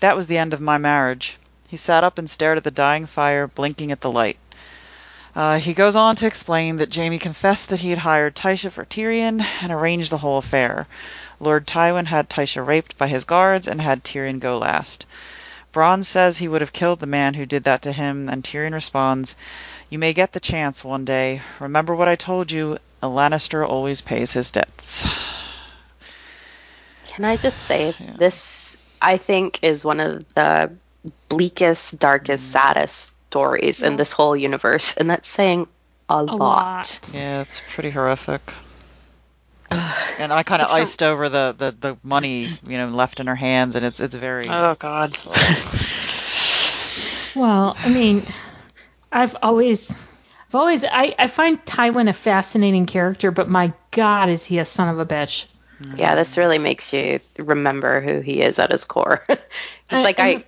That 0.00 0.16
was 0.16 0.26
the 0.26 0.38
end 0.38 0.54
of 0.54 0.60
my 0.60 0.78
marriage. 0.78 1.38
He 1.66 1.76
sat 1.76 2.04
up 2.04 2.18
and 2.18 2.30
stared 2.30 2.56
at 2.56 2.64
the 2.64 2.70
dying 2.70 3.04
fire, 3.04 3.46
blinking 3.46 3.92
at 3.92 4.00
the 4.00 4.10
light. 4.10 4.38
Uh, 5.34 5.58
he 5.58 5.74
goes 5.74 5.94
on 5.94 6.16
to 6.16 6.26
explain 6.26 6.76
that 6.78 6.94
Jaime 6.94 7.18
confessed 7.18 7.68
that 7.68 7.80
he 7.80 7.90
had 7.90 7.98
hired 7.98 8.34
Tysha 8.34 8.70
for 8.70 8.84
Tyrion 8.84 9.44
and 9.62 9.70
arranged 9.70 10.10
the 10.10 10.18
whole 10.18 10.38
affair. 10.38 10.86
Lord 11.38 11.66
Tywin 11.66 12.06
had 12.06 12.28
Tysha 12.28 12.66
raped 12.66 12.96
by 12.96 13.08
his 13.08 13.24
guards 13.24 13.68
and 13.68 13.80
had 13.80 14.02
Tyrion 14.02 14.40
go 14.40 14.58
last. 14.58 15.04
Bronn 15.72 16.02
says 16.02 16.38
he 16.38 16.48
would 16.48 16.60
have 16.60 16.72
killed 16.72 17.00
the 17.00 17.06
man 17.06 17.34
who 17.34 17.44
did 17.44 17.64
that 17.64 17.82
to 17.82 17.92
him, 17.92 18.28
and 18.28 18.42
Tyrion 18.42 18.72
responds, 18.72 19.36
You 19.90 19.98
may 19.98 20.12
get 20.12 20.32
the 20.32 20.40
chance 20.40 20.82
one 20.82 21.04
day. 21.04 21.42
Remember 21.60 21.94
what 21.94 22.08
I 22.08 22.16
told 22.16 22.50
you, 22.50 22.78
a 23.02 23.06
Lannister 23.06 23.68
always 23.68 24.00
pays 24.00 24.32
his 24.32 24.50
debts. 24.50 25.06
Can 27.06 27.24
I 27.24 27.36
just 27.36 27.58
say 27.58 27.94
this? 28.16 28.77
I 29.00 29.16
think 29.18 29.60
is 29.62 29.84
one 29.84 30.00
of 30.00 30.34
the 30.34 30.72
bleakest, 31.28 31.98
darkest, 31.98 32.44
Mm. 32.44 32.52
saddest 32.52 33.12
stories 33.30 33.82
in 33.82 33.96
this 33.96 34.12
whole 34.12 34.34
universe, 34.36 34.96
and 34.96 35.10
that's 35.10 35.28
saying 35.28 35.66
a, 36.08 36.14
a 36.14 36.22
lot. 36.22 36.38
lot. 36.38 37.10
Yeah, 37.12 37.42
it's 37.42 37.60
pretty 37.74 37.90
horrific. 37.90 38.40
and 39.70 40.32
I 40.32 40.42
kind 40.44 40.62
of 40.62 40.66
It's 40.66 40.74
a- 40.74 40.78
iced 40.78 41.02
over 41.02 41.28
the, 41.28 41.54
the, 41.56 41.70
the 41.78 41.96
money, 42.02 42.46
you 42.66 42.78
know, 42.78 42.86
left 42.88 43.20
in 43.20 43.26
her 43.26 43.34
hands, 43.34 43.76
and 43.76 43.84
it's 43.84 44.00
it's 44.00 44.14
very. 44.14 44.48
Oh 44.48 44.74
God. 44.78 45.18
Well, 47.36 47.76
I 47.78 47.88
mean, 47.88 48.26
I've 49.12 49.36
always, 49.42 49.92
I've 49.92 50.54
always, 50.54 50.82
I, 50.84 51.14
I 51.18 51.26
find 51.28 51.64
Tywin 51.64 52.08
a 52.08 52.12
fascinating 52.12 52.86
character, 52.86 53.30
but 53.30 53.48
my 53.48 53.72
God, 53.92 54.28
is 54.28 54.44
he 54.44 54.58
a 54.58 54.64
son 54.64 54.88
of 54.88 54.98
a 54.98 55.06
bitch? 55.06 55.46
Yeah, 55.96 56.14
this 56.16 56.36
really 56.38 56.58
makes 56.58 56.92
you 56.92 57.20
remember 57.38 58.00
who 58.00 58.20
he 58.20 58.42
is 58.42 58.58
at 58.58 58.70
his 58.72 58.84
core. 58.84 59.24
it's 59.28 59.40
And- 59.90 60.02
like 60.02 60.18
and 60.18 60.38
I, 60.42 60.44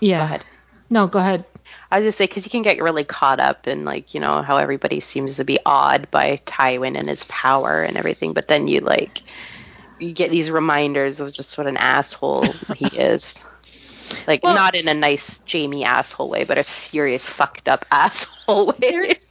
Yeah. 0.00 0.24
ahead. 0.24 0.44
No, 0.88 1.06
go 1.06 1.18
ahead. 1.18 1.44
I 1.90 1.96
was 1.98 2.04
just 2.04 2.18
say 2.18 2.26
because 2.26 2.44
you 2.46 2.50
can 2.50 2.62
get 2.62 2.80
really 2.82 3.04
caught 3.04 3.40
up 3.40 3.66
in 3.68 3.84
like 3.84 4.14
you 4.14 4.20
know 4.20 4.42
how 4.42 4.56
everybody 4.58 5.00
seems 5.00 5.36
to 5.36 5.44
be 5.44 5.58
awed 5.66 6.10
by 6.10 6.40
Tywin 6.46 6.96
and 6.98 7.08
his 7.08 7.24
power 7.24 7.82
and 7.82 7.96
everything, 7.96 8.32
but 8.32 8.48
then 8.48 8.68
you 8.68 8.80
like 8.80 9.22
you 9.98 10.12
get 10.12 10.30
these 10.30 10.50
reminders 10.50 11.20
of 11.20 11.32
just 11.32 11.58
what 11.58 11.66
an 11.66 11.76
asshole 11.76 12.44
he 12.76 12.86
is. 12.86 13.44
Like 14.26 14.42
Well- 14.42 14.54
not 14.54 14.74
in 14.74 14.88
a 14.88 14.94
nice 14.94 15.40
Jaime 15.50 15.84
asshole 15.84 16.28
way, 16.30 16.44
but 16.44 16.58
a 16.58 16.64
serious 16.64 17.28
fucked 17.28 17.68
up 17.68 17.84
asshole 17.92 18.66
way. 18.66 18.74
There's- 18.80 19.26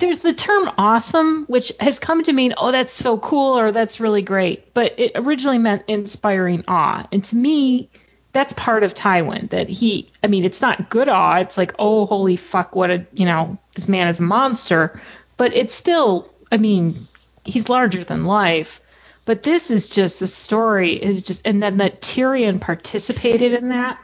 There's 0.00 0.22
the 0.22 0.32
term 0.32 0.70
awesome, 0.78 1.44
which 1.46 1.72
has 1.78 1.98
come 1.98 2.24
to 2.24 2.32
mean, 2.32 2.54
oh, 2.56 2.72
that's 2.72 2.92
so 2.92 3.18
cool 3.18 3.58
or 3.58 3.70
that's 3.70 4.00
really 4.00 4.22
great. 4.22 4.74
But 4.74 4.98
it 4.98 5.12
originally 5.14 5.58
meant 5.58 5.84
inspiring 5.86 6.64
awe. 6.66 7.06
And 7.12 7.22
to 7.24 7.36
me, 7.36 7.88
that's 8.32 8.52
part 8.52 8.82
of 8.82 8.94
Tywin 8.94 9.50
that 9.50 9.68
he, 9.68 10.08
I 10.24 10.26
mean, 10.26 10.44
it's 10.44 10.60
not 10.60 10.90
good 10.90 11.08
awe. 11.08 11.38
It's 11.38 11.56
like, 11.56 11.74
oh, 11.78 12.06
holy 12.06 12.36
fuck, 12.36 12.74
what 12.74 12.90
a, 12.90 13.06
you 13.12 13.26
know, 13.26 13.58
this 13.74 13.88
man 13.88 14.08
is 14.08 14.18
a 14.18 14.24
monster. 14.24 15.00
But 15.36 15.54
it's 15.54 15.74
still, 15.74 16.32
I 16.50 16.56
mean, 16.56 17.06
he's 17.44 17.68
larger 17.68 18.02
than 18.02 18.24
life. 18.24 18.80
But 19.24 19.42
this 19.44 19.70
is 19.70 19.90
just, 19.90 20.18
the 20.18 20.26
story 20.26 20.94
is 20.94 21.22
just, 21.22 21.46
and 21.46 21.62
then 21.62 21.76
that 21.76 22.00
Tyrion 22.00 22.60
participated 22.60 23.52
in 23.52 23.68
that. 23.68 24.00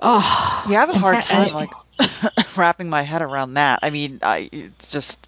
Oh, 0.00 0.64
Yeah, 0.68 0.78
I 0.78 0.80
have 0.86 0.90
a 0.90 0.98
hard 0.98 1.22
time 1.22 1.52
like 1.52 1.70
wrapping 2.56 2.88
my 2.90 3.02
head 3.02 3.22
around 3.22 3.54
that. 3.54 3.80
I 3.82 3.90
mean, 3.90 4.20
I 4.22 4.48
it's 4.52 4.90
just 4.90 5.26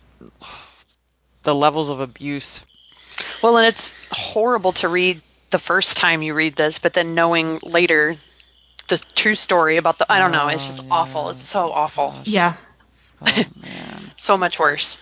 the 1.42 1.54
levels 1.54 1.88
of 1.88 2.00
abuse. 2.00 2.64
Well, 3.42 3.58
and 3.58 3.66
it's 3.66 3.94
horrible 4.10 4.72
to 4.74 4.88
read 4.88 5.20
the 5.50 5.58
first 5.58 5.96
time 5.96 6.22
you 6.22 6.34
read 6.34 6.56
this, 6.56 6.78
but 6.78 6.94
then 6.94 7.12
knowing 7.12 7.60
later 7.62 8.14
the 8.88 9.02
true 9.14 9.34
story 9.34 9.76
about 9.76 9.98
the 9.98 10.12
I 10.12 10.18
don't 10.18 10.32
know, 10.32 10.48
it's 10.48 10.66
just 10.66 10.80
Oh, 10.80 10.86
awful. 10.90 11.30
It's 11.30 11.42
so 11.42 11.70
awful. 11.72 12.14
yeah. 12.24 12.54
Oh 13.22 13.26
man. 13.26 13.44
So 14.16 14.36
much 14.38 14.58
worse. 14.60 14.98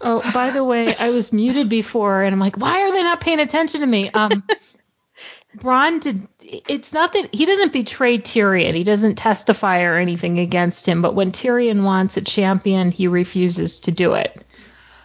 Oh, 0.00 0.22
by 0.32 0.50
the 0.50 0.62
way, 0.62 0.94
I 0.94 1.10
was 1.10 1.32
muted 1.32 1.68
before, 1.68 2.22
and 2.22 2.32
I'm 2.32 2.38
like, 2.38 2.56
why 2.56 2.82
are 2.82 2.92
they 2.92 3.02
not 3.02 3.20
paying 3.20 3.40
attention 3.40 3.80
to 3.80 3.86
me? 3.86 4.08
Um, 4.10 4.44
Bronn 5.56 6.00
did. 6.00 6.28
It's 6.40 6.92
not 6.92 7.14
that 7.14 7.34
he 7.34 7.46
doesn't 7.46 7.72
betray 7.72 8.18
Tyrion. 8.18 8.74
He 8.74 8.84
doesn't 8.84 9.16
testify 9.16 9.82
or 9.82 9.96
anything 9.96 10.38
against 10.38 10.86
him. 10.86 11.02
But 11.02 11.14
when 11.14 11.32
Tyrion 11.32 11.82
wants 11.84 12.16
a 12.16 12.20
champion, 12.20 12.90
he 12.90 13.08
refuses 13.08 13.80
to 13.80 13.90
do 13.90 14.14
it. 14.14 14.44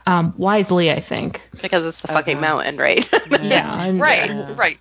Um, 0.05 0.33
wisely, 0.37 0.91
I 0.91 0.99
think. 0.99 1.41
Because 1.61 1.85
it's 1.85 2.01
the 2.01 2.09
fucking 2.09 2.41
mountain, 2.41 2.77
right? 2.77 3.09
Yeah. 3.41 3.85
and- 3.85 3.99
Right, 4.01 4.27
Yeah. 4.29 4.53
right. 4.57 4.79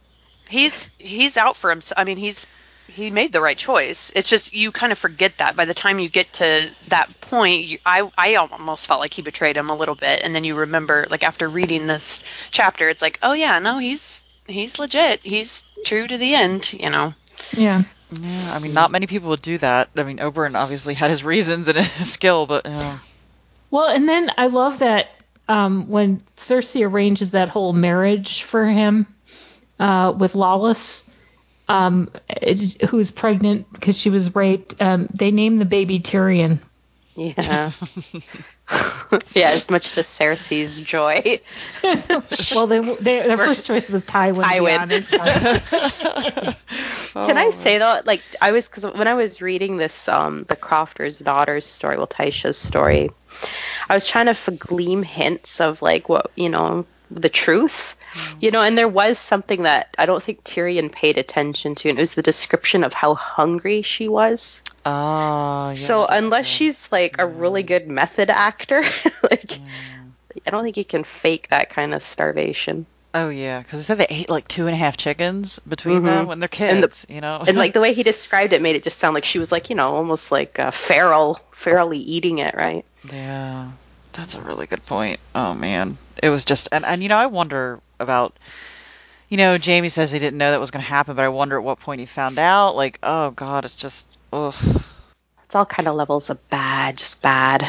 He's 0.48 0.90
he's 0.98 1.36
out 1.36 1.56
for 1.56 1.70
himself. 1.70 1.98
I 1.98 2.04
mean, 2.04 2.16
he's 2.18 2.46
he 2.88 3.10
made 3.10 3.32
the 3.32 3.40
right 3.40 3.56
choice. 3.56 4.12
It's 4.14 4.28
just 4.28 4.52
you 4.52 4.70
kind 4.72 4.92
of 4.92 4.98
forget 4.98 5.38
that 5.38 5.56
by 5.56 5.64
the 5.64 5.72
time 5.74 5.98
you 6.00 6.08
get 6.10 6.30
to 6.34 6.68
that 6.88 7.20
point. 7.22 7.64
You, 7.64 7.78
I 7.86 8.10
I 8.18 8.34
almost 8.34 8.86
felt 8.88 9.00
like 9.00 9.14
he 9.14 9.22
betrayed 9.22 9.56
him 9.56 9.70
a 9.70 9.76
little 9.76 9.94
bit, 9.94 10.20
and 10.22 10.34
then 10.34 10.44
you 10.44 10.56
remember, 10.56 11.06
like 11.08 11.22
after 11.22 11.48
reading 11.48 11.86
this 11.86 12.22
chapter, 12.50 12.88
it's 12.90 13.00
like, 13.00 13.18
oh 13.22 13.32
yeah, 13.32 13.60
no, 13.60 13.78
he's 13.78 14.22
he's 14.46 14.78
legit. 14.78 15.20
He's 15.22 15.64
true 15.84 16.06
to 16.06 16.18
the 16.18 16.34
end. 16.34 16.72
You 16.72 16.90
know. 16.90 17.12
Yeah. 17.56 17.82
Yeah, 18.20 18.52
I 18.54 18.58
mean, 18.58 18.74
not 18.74 18.90
many 18.90 19.06
people 19.06 19.30
would 19.30 19.40
do 19.40 19.56
that. 19.58 19.88
I 19.96 20.02
mean, 20.02 20.18
Oberyn 20.18 20.54
obviously 20.54 20.92
had 20.92 21.08
his 21.08 21.24
reasons 21.24 21.68
and 21.68 21.78
his 21.78 22.12
skill, 22.12 22.46
but 22.46 22.66
uh, 22.66 22.98
Well, 23.70 23.88
and 23.88 24.06
then 24.06 24.30
I 24.36 24.48
love 24.48 24.80
that 24.80 25.08
um, 25.48 25.88
when 25.88 26.20
Cersei 26.36 26.86
arranges 26.86 27.30
that 27.30 27.48
whole 27.48 27.72
marriage 27.72 28.42
for 28.42 28.66
him 28.66 29.06
uh, 29.78 30.12
with 30.16 30.34
Lollys, 30.34 31.10
um, 31.68 32.10
who's 32.90 33.10
pregnant 33.10 33.72
because 33.72 33.98
she 33.98 34.10
was 34.10 34.34
raped. 34.34 34.80
Um, 34.80 35.08
they 35.14 35.30
name 35.30 35.58
the 35.58 35.64
baby 35.64 36.00
Tyrion. 36.00 36.60
Yeah. 37.14 37.70
yeah, 39.34 39.50
as 39.50 39.68
much 39.68 39.92
to 39.92 40.00
Cersei's 40.00 40.80
joy. 40.80 41.40
Well, 42.54 42.66
they, 42.66 42.80
they, 42.80 43.26
their 43.26 43.36
first 43.36 43.66
choice 43.66 43.90
was 43.90 44.04
Tywin. 44.06 44.36
to 44.36 44.40
be 44.40 44.46
Tywin. 44.46 44.80
honest. 44.80 45.12
Can 47.14 47.36
I 47.36 47.50
say 47.50 47.78
though, 47.78 48.00
like 48.04 48.22
I 48.40 48.52
was 48.52 48.68
because 48.68 48.84
when 48.84 49.06
I 49.08 49.14
was 49.14 49.42
reading 49.42 49.76
this, 49.76 50.08
um, 50.08 50.44
the 50.48 50.56
Crofter's 50.56 51.18
daughter's 51.18 51.66
story, 51.66 51.96
well, 51.96 52.06
Tysha's 52.06 52.56
story, 52.56 53.10
I 53.88 53.94
was 53.94 54.06
trying 54.06 54.26
to 54.26 54.30
f- 54.32 54.48
glean 54.58 55.02
hints 55.02 55.60
of 55.60 55.82
like 55.82 56.08
what 56.08 56.30
you 56.36 56.48
know 56.48 56.86
the 57.10 57.28
truth, 57.28 57.96
you 58.40 58.50
know, 58.50 58.62
and 58.62 58.78
there 58.78 58.88
was 58.88 59.18
something 59.18 59.64
that 59.64 59.94
I 59.98 60.06
don't 60.06 60.22
think 60.22 60.44
Tyrion 60.44 60.90
paid 60.90 61.18
attention 61.18 61.74
to, 61.76 61.90
and 61.90 61.98
it 61.98 62.02
was 62.02 62.14
the 62.14 62.22
description 62.22 62.84
of 62.84 62.92
how 62.94 63.14
hungry 63.14 63.82
she 63.82 64.08
was. 64.08 64.62
Oh, 64.84 65.68
yeah, 65.68 65.74
so 65.74 66.06
unless 66.06 66.46
she's 66.46 66.90
like 66.90 67.16
a 67.18 67.26
really 67.26 67.62
good 67.62 67.86
method 67.88 68.30
actor, 68.30 68.82
like 69.30 69.58
I 70.46 70.50
don't 70.50 70.64
think 70.64 70.76
you 70.76 70.84
can 70.84 71.04
fake 71.04 71.48
that 71.50 71.70
kind 71.70 71.94
of 71.94 72.02
starvation. 72.02 72.86
oh 73.14 73.28
yeah, 73.28 73.60
because 73.60 73.78
they 73.80 73.84
said 73.84 73.98
they 73.98 74.12
ate 74.14 74.28
like 74.30 74.48
two 74.48 74.66
and 74.66 74.74
a 74.74 74.78
half 74.78 74.96
chickens 74.96 75.58
between 75.60 76.02
them 76.02 76.26
when 76.26 76.40
they're 76.40 76.48
And 76.60 76.82
the- 76.82 76.88
kids. 76.88 77.06
you 77.08 77.20
know, 77.20 77.42
and 77.46 77.56
like 77.56 77.72
the 77.74 77.80
way 77.80 77.92
he 77.92 78.02
described 78.02 78.52
it 78.52 78.62
made 78.62 78.74
it 78.74 78.82
just 78.82 78.98
sound 78.98 79.14
like 79.14 79.24
she 79.24 79.38
was 79.38 79.52
like 79.52 79.70
you 79.70 79.76
know 79.76 79.94
almost 79.94 80.32
like 80.32 80.58
uh, 80.58 80.70
feral 80.72 81.38
ferally 81.54 81.98
eating 81.98 82.38
it 82.38 82.54
right 82.56 82.84
Yeah, 83.12 83.70
that's 84.12 84.34
a 84.34 84.40
really 84.40 84.66
good 84.66 84.84
point. 84.86 85.20
Oh 85.34 85.54
man, 85.54 85.96
it 86.22 86.30
was 86.30 86.44
just 86.44 86.68
and 86.72 86.84
and 86.84 87.02
you 87.02 87.08
know 87.08 87.18
I 87.18 87.26
wonder 87.26 87.80
about. 88.00 88.36
You 89.28 89.38
know, 89.38 89.56
Jaime 89.56 89.88
says 89.88 90.12
he 90.12 90.18
didn't 90.18 90.36
know 90.36 90.50
that 90.50 90.60
was 90.60 90.70
going 90.70 90.84
to 90.84 90.90
happen, 90.90 91.16
but 91.16 91.24
I 91.24 91.30
wonder 91.30 91.56
at 91.56 91.62
what 91.64 91.80
point 91.80 92.00
he 92.00 92.06
found 92.06 92.38
out. 92.38 92.76
Like, 92.76 92.98
oh 93.02 93.30
god, 93.30 93.64
it's 93.64 93.74
just, 93.74 94.06
ugh. 94.32 94.54
it's 95.44 95.54
all 95.54 95.66
kind 95.66 95.88
of 95.88 95.94
levels 95.94 96.30
of 96.30 96.38
bad 96.50 96.96
just 96.96 97.22
bad 97.22 97.66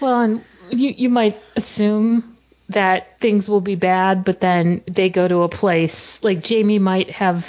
Well, 0.00 0.20
and 0.20 0.44
you 0.70 0.90
you 0.90 1.08
might 1.10 1.40
assume 1.56 2.36
that 2.70 3.18
things 3.20 3.48
will 3.48 3.60
be 3.60 3.74
bad, 3.74 4.24
but 4.24 4.40
then 4.40 4.82
they 4.86 5.10
go 5.10 5.26
to 5.26 5.42
a 5.42 5.48
place 5.48 6.22
like 6.22 6.46
Jaime 6.46 6.78
might 6.78 7.10
have 7.10 7.44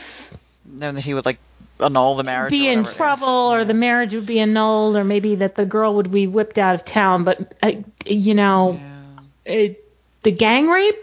Knowing 0.65 0.95
that 0.95 1.03
he 1.03 1.13
would 1.13 1.25
like 1.25 1.37
annul 1.79 2.15
the 2.15 2.23
marriage. 2.23 2.51
be 2.51 2.67
or 2.69 2.71
in 2.73 2.83
trouble 2.83 3.27
or 3.27 3.65
the 3.65 3.73
marriage 3.73 4.13
would 4.13 4.25
be 4.25 4.39
annulled 4.39 4.95
or 4.95 5.03
maybe 5.03 5.35
that 5.35 5.55
the 5.55 5.65
girl 5.65 5.95
would 5.95 6.11
be 6.11 6.27
whipped 6.27 6.57
out 6.57 6.75
of 6.75 6.85
town 6.85 7.23
but 7.23 7.53
uh, 7.63 7.71
you 8.05 8.33
know 8.35 8.79
it, 9.45 9.83
the 10.21 10.31
gang 10.31 10.67
rape 10.69 10.99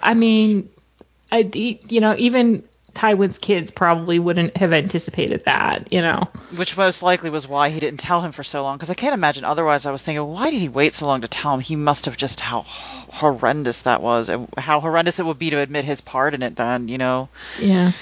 i 0.00 0.14
mean 0.14 0.68
I, 1.32 1.38
you 1.88 2.00
know 2.00 2.14
even 2.16 2.62
tywin's 2.98 3.38
kids 3.38 3.70
probably 3.70 4.18
wouldn't 4.18 4.56
have 4.56 4.72
anticipated 4.72 5.44
that 5.44 5.92
you 5.92 6.02
know 6.02 6.24
Which 6.56 6.76
most 6.76 7.00
likely 7.00 7.30
was 7.30 7.46
why 7.46 7.70
he 7.70 7.78
didn't 7.78 8.00
tell 8.00 8.20
him 8.20 8.32
for 8.32 8.42
so 8.42 8.62
long. 8.62 8.76
Because 8.76 8.90
I 8.90 8.94
can't 8.94 9.14
imagine 9.14 9.44
otherwise. 9.44 9.86
I 9.86 9.92
was 9.92 10.02
thinking, 10.02 10.26
why 10.26 10.50
did 10.50 10.60
he 10.60 10.68
wait 10.68 10.94
so 10.94 11.06
long 11.06 11.20
to 11.20 11.28
tell 11.28 11.54
him? 11.54 11.60
He 11.60 11.76
must 11.76 12.06
have 12.06 12.16
just 12.16 12.40
how 12.40 12.62
horrendous 12.62 13.82
that 13.82 14.02
was, 14.02 14.28
and 14.28 14.48
how 14.58 14.80
horrendous 14.80 15.20
it 15.20 15.26
would 15.26 15.38
be 15.38 15.50
to 15.50 15.60
admit 15.60 15.84
his 15.84 16.00
part 16.00 16.34
in 16.34 16.42
it. 16.42 16.56
Then, 16.56 16.88
you 16.88 16.98
know. 16.98 17.28
yeah 17.60 17.92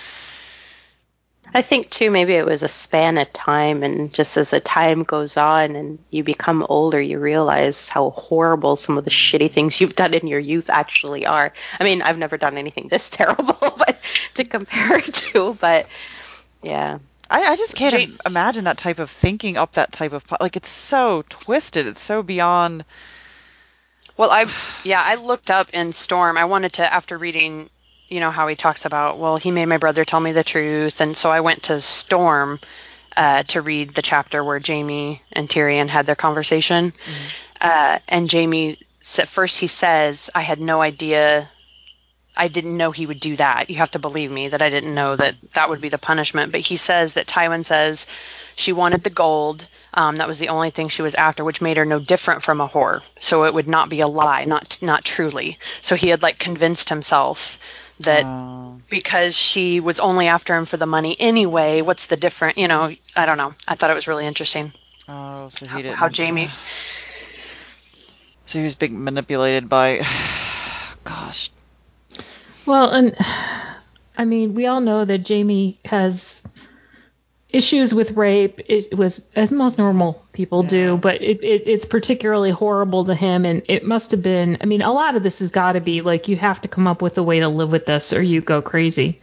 i 1.55 1.63
think 1.63 1.91
too 1.91 2.11
maybe 2.11 2.35
it 2.35 2.47
was 2.47 2.63
a 2.63 2.69
span 2.69 3.19
of 3.19 3.33
time 3.33 3.83
and 3.83 4.13
just 4.13 4.37
as 4.37 4.51
the 4.51 4.61
time 4.61 5.03
goes 5.03 5.37
on 5.37 5.77
and 5.77 5.99
you 6.11 6.23
become 6.25 6.65
older 6.69 7.01
you 7.01 7.19
realize 7.19 7.89
how 7.89 8.11
horrible 8.11 8.77
some 8.77 8.99
of 8.99 9.05
the 9.05 9.11
shitty 9.11 9.51
things 9.51 9.81
you've 9.81 9.97
done 9.97 10.15
in 10.15 10.27
your 10.27 10.41
youth 10.41 10.71
actually 10.71 11.27
are 11.27 11.53
i 11.81 11.85
mean 11.85 12.03
i've 12.03 12.19
never 12.19 12.37
done 12.37 12.59
anything 12.59 12.89
this 12.89 13.11
terrible 13.11 13.55
but 13.61 13.99
to 14.35 14.45
compare 14.45 14.99
it 14.99 15.15
to 15.15 15.55
but 15.61 15.87
yeah 16.63 16.99
I, 17.29 17.43
I 17.43 17.57
just 17.57 17.75
can't 17.75 17.95
Ja- 17.95 18.01
im- 18.01 18.19
imagine 18.25 18.65
that 18.65 18.79
type 18.79 18.99
of 18.99 19.11
thinking 19.11 19.57
up 19.57 19.73
that 19.73 19.93
type 19.93 20.13
of 20.13 20.25
like 20.41 20.57
it's 20.57 20.69
so 20.69 21.25
twisted. 21.29 21.87
It's 21.87 22.01
so 22.01 22.23
beyond. 22.23 22.85
Well, 24.17 24.31
I 24.31 24.47
yeah, 24.85 25.03
I 25.03 25.17
looked 25.17 25.51
up 25.51 25.71
in 25.71 25.93
Storm. 25.93 26.39
I 26.39 26.45
wanted 26.45 26.75
to 26.75 26.93
after 26.93 27.19
reading, 27.19 27.69
you 28.09 28.21
know, 28.21 28.31
how 28.31 28.47
he 28.47 28.57
talks 28.57 28.85
about, 28.85 29.19
well, 29.19 29.37
he 29.37 29.51
made 29.51 29.67
my 29.67 29.79
brother 29.79 30.05
tell 30.05 30.21
me 30.21 30.33
the 30.33 30.45
truth, 30.45 31.01
and 31.01 31.17
so 31.17 31.31
I 31.31 31.41
went 31.41 31.65
to 31.65 31.81
Storm 31.81 32.61
uh, 33.17 33.43
to 33.45 33.63
read 33.63 33.95
the 33.95 34.03
chapter 34.03 34.45
where 34.45 34.61
Jaime 34.65 35.23
and 35.33 35.49
Tyrion 35.49 35.89
had 35.89 36.07
their 36.07 36.17
conversation, 36.17 36.93
uh, 37.61 37.99
and 38.09 38.31
Jaime 38.31 38.79
at 39.19 39.29
first 39.29 39.59
he 39.59 39.67
says, 39.67 40.31
I 40.35 40.43
had 40.43 40.61
no 40.61 40.83
idea. 40.83 41.49
I 42.37 42.49
didn't 42.49 42.77
know 42.77 42.91
he 42.91 43.07
would 43.07 43.21
do 43.21 43.37
that. 43.37 43.71
You 43.71 43.77
have 43.77 43.93
to 43.93 43.99
believe 43.99 44.31
me 44.31 44.49
that 44.49 44.61
I 44.61 44.69
didn't 44.69 44.95
know 44.95 45.17
that 45.17 45.37
that 45.55 45.71
would 45.71 45.81
be 45.81 45.89
the 45.89 45.97
punishment. 45.97 46.53
But 46.53 46.61
he 46.61 46.77
says 46.77 47.15
that 47.15 47.27
Tywin 47.27 47.65
says 47.65 48.07
she 48.57 48.73
wanted 48.73 49.05
the 49.05 49.11
gold. 49.11 49.67
Um, 49.95 50.17
that 50.17 50.29
was 50.29 50.39
the 50.39 50.49
only 50.49 50.71
thing 50.71 50.89
she 50.89 51.03
was 51.03 51.15
after, 51.15 51.45
which 51.45 51.63
made 51.63 51.79
her 51.79 51.87
no 51.87 51.99
different 51.99 52.43
from 52.43 52.61
a 52.61 52.69
whore. 52.69 53.09
So 53.19 53.45
it 53.45 53.55
would 53.55 53.71
not 53.71 53.89
be 53.89 54.01
a 54.01 54.09
lie, 54.09 54.45
not 54.45 54.79
not 54.83 55.05
truly. 55.05 55.57
So 55.81 55.95
he 55.95 56.09
had 56.09 56.23
like 56.23 56.39
convinced 56.39 56.91
himself 56.91 57.59
that 58.01 58.25
Oh. 58.25 58.81
because 58.91 59.37
she 59.37 59.81
was 59.81 60.01
only 60.01 60.29
after 60.29 60.55
him 60.55 60.65
for 60.67 60.77
the 60.77 60.87
money 60.87 61.17
anyway. 61.19 61.81
What's 61.83 62.07
the 62.07 62.17
different? 62.17 62.59
You 62.59 62.69
know, 62.69 62.93
I 63.17 63.27
don't 63.27 63.39
know. 63.39 63.53
I 63.67 63.75
thought 63.75 63.91
it 63.91 63.95
was 63.95 64.07
really 64.09 64.27
interesting 64.27 64.73
Oh, 65.09 65.49
so 65.49 65.67
he 65.67 65.71
how, 65.71 65.77
didn't. 65.79 65.97
how 65.97 66.09
Jaime. 66.15 66.49
So 68.49 68.59
he 68.61 68.65
was 68.65 68.77
being 68.77 69.03
manipulated 69.03 69.69
by. 69.69 70.03
Gosh. 71.05 71.51
Well, 72.65 72.91
and 72.91 73.17
I 74.19 74.25
mean, 74.25 74.55
we 74.55 74.67
all 74.67 74.81
know 74.81 75.05
that 75.05 75.27
Jaime 75.29 75.79
has 75.85 76.43
issues 77.51 77.95
with 77.95 78.13
rape. 78.13 78.61
It 78.67 78.95
was 78.95 79.23
as 79.35 79.53
most 79.53 79.79
normal 79.79 80.25
people 80.33 80.63
do, 80.63 80.97
but 80.97 81.23
it, 81.23 81.43
it, 81.43 81.63
it's 81.67 81.87
particularly 81.87 82.51
horrible 82.51 83.05
to 83.05 83.15
him. 83.15 83.45
And 83.45 83.63
it 83.69 83.85
must 83.85 84.11
have 84.11 84.23
been. 84.23 84.59
I 84.61 84.67
mean, 84.67 84.83
a 84.83 84.93
lot 84.93 85.17
of 85.17 85.23
this 85.23 85.39
has 85.41 85.51
got 85.51 85.73
to 85.73 85.81
be 85.81 86.01
like 86.01 86.29
you 86.29 86.37
have 86.37 86.61
to 86.63 86.69
come 86.69 86.87
up 86.87 87.03
with 87.03 87.19
a 87.19 87.23
way 87.23 87.41
to 87.41 87.49
live 87.49 87.73
with 87.73 87.87
this, 87.87 88.13
or 88.13 88.23
you 88.23 88.41
go 88.41 88.63
crazy. 88.63 89.21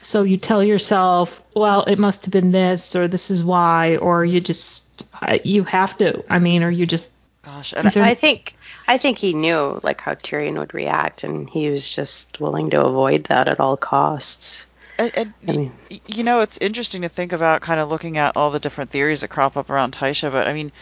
So 0.00 0.22
you 0.22 0.36
tell 0.36 0.62
yourself, 0.62 1.42
well, 1.54 1.84
it 1.84 1.98
must 1.98 2.26
have 2.26 2.32
been 2.32 2.52
this, 2.52 2.94
or 2.94 3.08
this 3.08 3.30
is 3.30 3.42
why, 3.42 3.96
or 3.96 4.24
you 4.24 4.40
just 4.40 5.04
you 5.44 5.64
have 5.64 5.96
to. 5.98 6.24
I 6.28 6.38
mean, 6.38 6.62
or 6.62 6.70
you 6.70 6.86
just 6.86 7.10
Gosh. 7.44 7.74
And 7.74 7.84
These 7.84 7.96
are- 7.98 8.02
I 8.02 8.14
think 8.14 8.56
I 8.88 8.98
think 8.98 9.18
he 9.18 9.34
knew 9.34 9.80
like 9.82 10.00
how 10.00 10.14
Tyrion 10.14 10.58
would 10.58 10.74
react, 10.74 11.24
and 11.24 11.48
he 11.48 11.68
was 11.68 11.88
just 11.88 12.40
willing 12.40 12.70
to 12.70 12.84
avoid 12.84 13.24
that 13.24 13.48
at 13.48 13.60
all 13.60 13.76
costs. 13.76 14.66
And, 14.98 15.10
and 15.14 15.34
I 15.48 15.52
mean- 15.52 15.72
you 16.06 16.22
know, 16.22 16.40
it's 16.40 16.58
interesting 16.58 17.02
to 17.02 17.08
think 17.08 17.32
about 17.32 17.60
kind 17.60 17.80
of 17.80 17.88
looking 17.88 18.18
at 18.18 18.36
all 18.36 18.50
the 18.50 18.60
different 18.60 18.90
theories 18.90 19.20
that 19.20 19.28
crop 19.28 19.56
up 19.56 19.70
around 19.70 19.92
Tysha, 19.92 20.30
but 20.30 20.46
I 20.46 20.52
mean, 20.52 20.72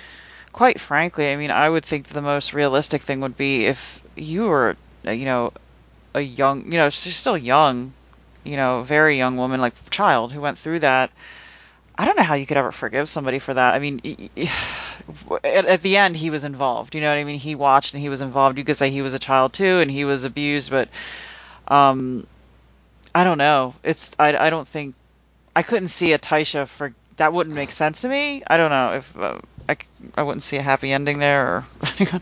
quite 0.52 0.80
frankly, 0.80 1.32
I 1.32 1.36
mean, 1.36 1.50
I 1.50 1.68
would 1.68 1.84
think 1.84 2.08
the 2.08 2.22
most 2.22 2.52
realistic 2.52 3.02
thing 3.02 3.20
would 3.20 3.36
be 3.36 3.66
if 3.66 4.00
you 4.16 4.48
were, 4.48 4.76
uh, 5.06 5.10
you 5.10 5.24
know, 5.24 5.52
a 6.14 6.20
young, 6.20 6.64
you 6.70 6.78
know, 6.78 6.90
she's 6.90 7.16
still 7.16 7.38
young, 7.38 7.92
you 8.44 8.56
know, 8.56 8.82
very 8.82 9.16
young 9.16 9.36
woman, 9.36 9.60
like 9.60 9.74
child, 9.90 10.32
who 10.32 10.40
went 10.40 10.58
through 10.58 10.80
that. 10.80 11.10
I 11.96 12.04
don't 12.04 12.16
know 12.16 12.22
how 12.22 12.34
you 12.34 12.46
could 12.46 12.56
ever 12.56 12.72
forgive 12.72 13.08
somebody 13.08 13.38
for 13.38 13.54
that. 13.54 13.74
I 13.74 13.78
mean, 13.78 14.00
at, 15.44 15.64
at 15.66 15.82
the 15.82 15.96
end, 15.96 16.16
he 16.16 16.30
was 16.30 16.44
involved. 16.44 16.94
You 16.94 17.00
know 17.00 17.08
what 17.10 17.18
I 17.18 17.24
mean? 17.24 17.38
He 17.38 17.54
watched 17.54 17.94
and 17.94 18.02
he 18.02 18.08
was 18.08 18.20
involved. 18.20 18.58
You 18.58 18.64
could 18.64 18.76
say 18.76 18.90
he 18.90 19.02
was 19.02 19.14
a 19.14 19.18
child 19.18 19.52
too, 19.52 19.78
and 19.78 19.90
he 19.90 20.04
was 20.04 20.24
abused, 20.24 20.70
but 20.70 20.88
um, 21.68 22.26
I 23.14 23.24
don't 23.24 23.38
know. 23.38 23.74
It's 23.82 24.14
I, 24.18 24.36
I 24.36 24.50
don't 24.50 24.66
think 24.66 24.94
I 25.54 25.62
couldn't 25.62 25.88
see 25.88 26.12
a 26.12 26.18
Tysha 26.18 26.66
for 26.66 26.94
that 27.16 27.32
wouldn't 27.32 27.54
make 27.54 27.70
sense 27.70 28.02
to 28.02 28.08
me. 28.08 28.42
I 28.46 28.56
don't 28.56 28.70
know 28.70 28.94
if 28.94 29.16
uh, 29.16 29.38
I, 29.68 29.74
c- 29.74 29.86
I 30.16 30.22
wouldn't 30.22 30.42
see 30.42 30.56
a 30.56 30.62
happy 30.62 30.92
ending 30.92 31.18
there. 31.18 31.46
Or 31.46 31.66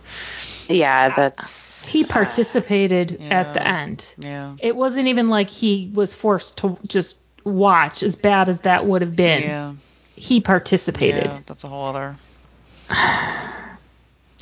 Yeah, 0.69 1.15
that's 1.15 1.87
He 1.89 2.05
participated 2.05 3.21
at 3.31 3.55
the 3.55 3.67
end. 3.67 4.15
yeah, 4.19 4.57
It 4.61 4.75
wasn't 4.75 5.09
even 5.09 5.29
like 5.29 5.51
he 5.51 5.91
was 5.95 6.15
forced 6.15 6.59
to 6.59 6.79
just 6.87 7.17
watch, 7.45 8.03
as 8.03 8.17
bad 8.17 8.49
as 8.49 8.61
that 8.61 8.85
would 8.87 9.03
have 9.03 9.17
been. 9.17 9.43
yeah. 9.43 9.75
He 10.17 10.41
participated. 10.41 11.25
Yeah, 11.25 11.41
that's 11.47 11.65
a 11.65 11.69
whole 11.69 11.87
other. 11.87 12.17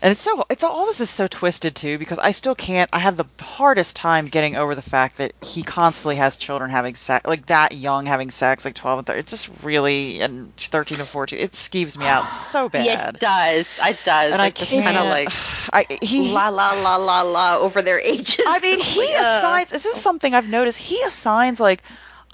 And 0.00 0.12
it's 0.12 0.21
so 0.21 0.45
it's 0.49 0.62
all 0.62 0.87
this 0.87 1.00
is 1.00 1.11
so 1.11 1.26
twisted 1.26 1.75
too 1.75 1.99
because 1.99 2.21
I 2.21 2.31
still 2.31 2.55
can't. 2.55 2.88
I 2.93 3.00
have 3.00 3.17
the 3.17 3.25
hardest 3.40 3.97
time 3.97 4.26
getting 4.28 4.55
over 4.55 4.76
the 4.76 4.83
fact 4.83 5.17
that 5.17 5.33
he 5.43 5.64
constantly 5.64 6.14
has 6.17 6.37
children 6.37 6.71
having 6.71 6.95
sex, 6.95 7.26
like 7.26 7.47
that 7.47 7.73
young 7.73 8.07
having 8.07 8.31
sex, 8.31 8.64
like 8.64 8.75
twelve 8.75 8.99
and 8.99 9.07
thirteen. 9.07 9.21
It 9.21 9.26
just 9.26 9.50
really 9.64 10.21
and 10.21 10.55
thirteen 10.57 11.00
and 11.00 11.09
fourteen. 11.09 11.40
It 11.40 11.50
skeeves 11.50 11.99
me 11.99 12.07
out 12.07 12.31
so 12.31 12.69
bad. 12.69 12.87
yeah, 12.87 13.09
it 13.09 13.19
does. 13.19 13.81
It 13.83 13.99
does. 14.05 14.33
and 14.33 14.40
I 14.40 14.47
Like, 14.47 14.55
just 14.55 14.71
can't. 14.71 14.85
kind 14.85 14.99
of 14.99 15.07
like 15.07 15.28
I 15.73 15.99
he. 16.00 16.33
la 16.33 16.49
la 16.49 16.73
la 16.75 16.95
la 16.97 17.23
la 17.23 17.57
over 17.59 17.83
their 17.83 17.99
ages. 17.99 18.45
I 18.47 18.61
mean, 18.61 18.78
he 18.78 19.00
Like, 19.05 19.17
uh, 19.17 19.21
assigns. 19.38 19.71
This 19.71 19.85
something 20.00 20.33
I've 20.33 20.49
noticed. 20.49 20.78
He 20.78 21.02
assigns 21.02 21.59
like. 21.61 21.83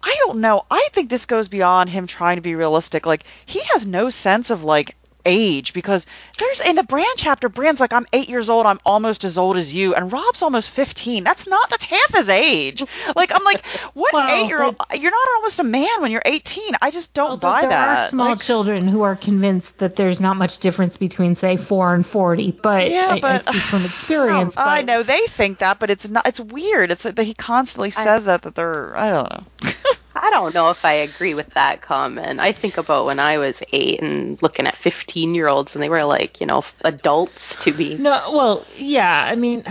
I 0.06 0.14
don't 0.26 0.40
know. 0.40 0.66
I 0.71 0.87
think 0.92 1.09
this 1.09 1.25
goes 1.25 1.49
beyond 1.49 1.88
him 1.88 2.06
trying 2.06 2.37
to 2.37 2.42
be 2.42 2.54
realistic. 2.54 3.06
Like 3.06 3.25
he 3.47 3.61
has 3.73 3.87
no 3.87 4.11
sense 4.11 4.50
of 4.50 4.62
like 4.62 4.97
age 5.26 5.73
because 5.73 6.07
there's 6.38 6.61
in 6.61 6.76
the 6.76 6.83
Bran 6.83 7.07
chapter, 7.16 7.49
Bran's 7.49 7.81
like, 7.81 7.93
I'm 7.93 8.07
eight 8.12 8.28
years 8.28 8.49
old, 8.49 8.66
I'm 8.66 8.81
almost 8.85 9.25
as 9.25 9.38
old 9.38 9.57
as 9.57 9.75
you, 9.75 9.95
and 9.95 10.12
Robb's 10.12 10.43
almost 10.43 10.71
fifteen. 10.71 11.25
That's 11.25 11.47
not 11.47 11.71
that's 11.71 11.85
half 11.85 12.14
his 12.14 12.28
age. 12.28 12.83
Like 13.16 13.33
I'm 13.35 13.45
like, 13.45 13.64
what 13.95 14.12
Well, 14.12 14.28
eight 14.28 14.49
year 14.49 14.62
old? 14.62 14.76
You're 14.99 15.11
not 15.11 15.28
almost 15.37 15.59
a 15.61 15.64
man 15.64 16.00
when 16.00 16.11
you're 16.11 16.23
eighteen. 16.25 16.73
I 16.83 16.90
just 16.90 17.14
don't 17.14 17.40
buy 17.40 17.61
there 17.62 17.71
that. 17.71 17.97
There 17.97 18.04
are 18.07 18.09
small 18.09 18.28
Like, 18.31 18.40
children 18.40 18.88
who 18.88 19.02
are 19.02 19.14
convinced 19.14 19.78
that 19.78 19.95
there's 19.97 20.21
not 20.21 20.37
much 20.37 20.59
difference 20.59 20.97
between, 20.97 21.35
say, 21.35 21.57
four 21.57 21.95
and 21.95 22.04
forty. 22.04 22.50
But 22.50 22.90
Yeah, 22.90 23.09
I, 23.11 23.14
I 23.16 23.21
but- 23.21 23.43
speak 23.43 23.62
from 23.62 23.85
experience. 23.85 24.57
I 24.57 24.81
but- 24.81 24.87
know 24.87 25.02
they 25.02 25.21
think 25.28 25.59
that, 25.59 25.78
but 25.78 25.90
it's 25.90 26.09
not. 26.11 26.26
It's 26.26 26.40
weird. 26.40 26.90
It's 26.90 27.04
that 27.04 27.19
he 27.19 27.35
constantly 27.35 27.90
says 27.90 28.25
that 28.25 28.43
that 28.43 28.54
they're. 28.54 28.97
I 28.97 29.09
don't 29.11 29.31
know. 29.33 29.71
I 30.14 30.30
don't 30.30 30.54
know 30.54 30.71
if 30.71 30.85
I 30.85 30.92
agree 30.94 31.35
with 31.35 31.50
that 31.54 31.83
comment. 31.83 32.40
I 32.40 32.52
think 32.52 32.78
about 32.78 33.06
when 33.06 33.18
I 33.18 33.38
was 33.38 33.62
eight 33.73 34.00
and 34.00 34.40
looking 34.42 34.66
at 34.66 34.76
15 34.76 35.35
year 35.35 35.49
olds 35.49 35.75
and 35.75 35.83
they 35.83 35.88
were 35.88 36.04
like, 36.04 36.40
you 36.40 36.47
know, 36.47 36.64
adults 36.83 37.56
to 37.59 37.73
be. 37.73 37.97
No, 37.97 38.30
well, 38.33 38.66
yeah. 38.76 39.25
I 39.25 39.35
mean, 39.35 39.64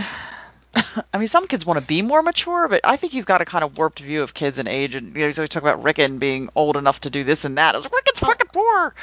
I 1.12 1.18
mean, 1.18 1.28
some 1.28 1.46
kids 1.46 1.64
want 1.64 1.80
to 1.80 1.86
be 1.86 2.02
more 2.02 2.22
mature, 2.22 2.68
but 2.68 2.80
I 2.84 2.96
think 2.96 3.12
he's 3.12 3.24
got 3.24 3.40
a 3.40 3.44
kind 3.44 3.64
of 3.64 3.78
warped 3.78 4.00
view 4.00 4.22
of 4.22 4.34
kids 4.34 4.58
and 4.58 4.68
age. 4.68 4.94
And 4.94 5.14
you 5.14 5.22
know, 5.22 5.26
he's 5.26 5.38
always 5.38 5.48
talking 5.50 5.68
about 5.68 5.82
Rickon 5.82 6.18
being 6.18 6.48
old 6.54 6.76
enough 6.76 7.00
to 7.00 7.10
do 7.10 7.24
this 7.24 7.44
and 7.44 7.58
that. 7.58 7.74
I 7.74 7.78
was 7.78 7.84
like, 7.84 7.92
Rickon's 7.94 8.20
fucking 8.20 8.48
poor. 8.52 8.94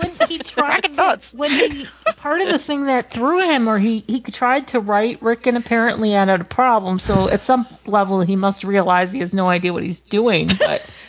when 0.00 0.28
he 0.28 0.38
tried 0.38 0.72
fucking 0.74 0.90
to, 0.92 0.96
nuts. 0.96 1.34
when 1.34 1.50
he 1.50 1.86
part 2.16 2.40
of 2.40 2.48
the 2.48 2.58
thing 2.58 2.86
that 2.86 3.10
threw 3.10 3.40
him 3.40 3.68
or 3.68 3.78
he 3.78 4.00
he 4.00 4.20
tried 4.20 4.68
to 4.68 4.80
write 4.80 5.22
Rickon 5.22 5.56
apparently 5.56 6.12
had 6.12 6.28
a 6.28 6.42
problem 6.44 6.98
so 6.98 7.28
at 7.28 7.42
some 7.42 7.66
level 7.86 8.20
he 8.22 8.36
must 8.36 8.64
realize 8.64 9.12
he 9.12 9.20
has 9.20 9.32
no 9.32 9.48
idea 9.48 9.72
what 9.72 9.82
he's 9.82 10.00
doing 10.00 10.48
but 10.58 10.88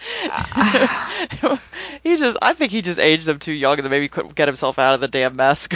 he 2.02 2.16
just, 2.16 2.38
I 2.40 2.54
think 2.54 2.72
he 2.72 2.82
just 2.82 2.98
aged 2.98 3.26
them 3.26 3.38
too 3.38 3.52
young, 3.52 3.74
and 3.74 3.84
then 3.84 3.90
maybe 3.90 4.08
couldn't 4.08 4.34
get 4.34 4.48
himself 4.48 4.78
out 4.78 4.94
of 4.94 5.00
the 5.00 5.08
damn 5.08 5.36
mess. 5.36 5.68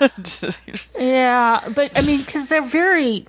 yeah 0.98 1.68
but 1.74 1.92
i 1.96 2.00
mean 2.00 2.22
because 2.22 2.48
they're 2.48 2.62
very 2.62 3.26